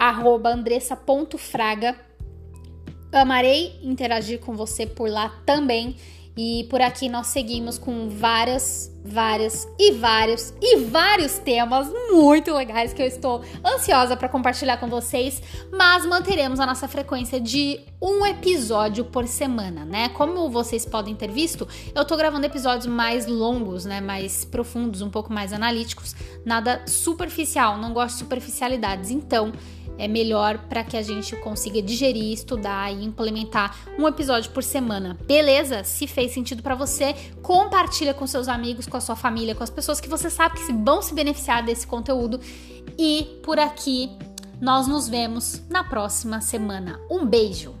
andressa.fraga. 0.00 2.07
Amarei 3.12 3.78
interagir 3.82 4.40
com 4.40 4.54
você 4.54 4.86
por 4.86 5.08
lá 5.08 5.30
também. 5.44 5.96
E 6.40 6.68
por 6.70 6.80
aqui 6.80 7.08
nós 7.08 7.26
seguimos 7.26 7.78
com 7.78 8.08
várias, 8.08 8.96
várias 9.04 9.66
e 9.76 9.90
vários 9.90 10.54
e 10.62 10.76
vários 10.76 11.36
temas 11.40 11.92
muito 12.12 12.54
legais 12.54 12.92
que 12.92 13.02
eu 13.02 13.08
estou 13.08 13.42
ansiosa 13.66 14.16
para 14.16 14.28
compartilhar 14.28 14.76
com 14.76 14.86
vocês, 14.86 15.42
mas 15.72 16.06
manteremos 16.06 16.60
a 16.60 16.66
nossa 16.66 16.86
frequência 16.86 17.40
de 17.40 17.80
um 18.00 18.24
episódio 18.24 19.04
por 19.04 19.26
semana, 19.26 19.84
né? 19.84 20.10
Como 20.10 20.48
vocês 20.48 20.86
podem 20.86 21.16
ter 21.16 21.28
visto, 21.28 21.66
eu 21.92 22.04
tô 22.04 22.16
gravando 22.16 22.46
episódios 22.46 22.86
mais 22.86 23.26
longos, 23.26 23.84
né, 23.84 24.00
mais 24.00 24.44
profundos, 24.44 25.02
um 25.02 25.10
pouco 25.10 25.32
mais 25.32 25.52
analíticos, 25.52 26.14
nada 26.46 26.84
superficial, 26.86 27.76
não 27.78 27.92
gosto 27.92 28.12
de 28.14 28.20
superficialidades. 28.20 29.10
Então, 29.10 29.52
é 29.98 30.08
melhor 30.08 30.58
para 30.68 30.84
que 30.84 30.96
a 30.96 31.02
gente 31.02 31.34
consiga 31.36 31.82
digerir, 31.82 32.32
estudar 32.32 32.92
e 32.92 33.04
implementar 33.04 33.76
um 33.98 34.06
episódio 34.06 34.50
por 34.52 34.62
semana. 34.62 35.18
Beleza? 35.26 35.82
Se 35.84 36.06
fez 36.06 36.32
sentido 36.32 36.62
para 36.62 36.74
você, 36.74 37.14
compartilha 37.42 38.14
com 38.14 38.26
seus 38.26 38.48
amigos, 38.48 38.86
com 38.86 38.96
a 38.96 39.00
sua 39.00 39.16
família, 39.16 39.54
com 39.54 39.64
as 39.64 39.70
pessoas 39.70 40.00
que 40.00 40.08
você 40.08 40.30
sabe 40.30 40.56
que 40.64 40.72
vão 40.72 41.02
se 41.02 41.12
beneficiar 41.12 41.64
desse 41.64 41.86
conteúdo. 41.86 42.40
E 42.96 43.40
por 43.42 43.58
aqui 43.58 44.10
nós 44.60 44.86
nos 44.86 45.08
vemos 45.08 45.62
na 45.68 45.84
próxima 45.84 46.40
semana. 46.40 47.00
Um 47.10 47.26
beijo. 47.26 47.74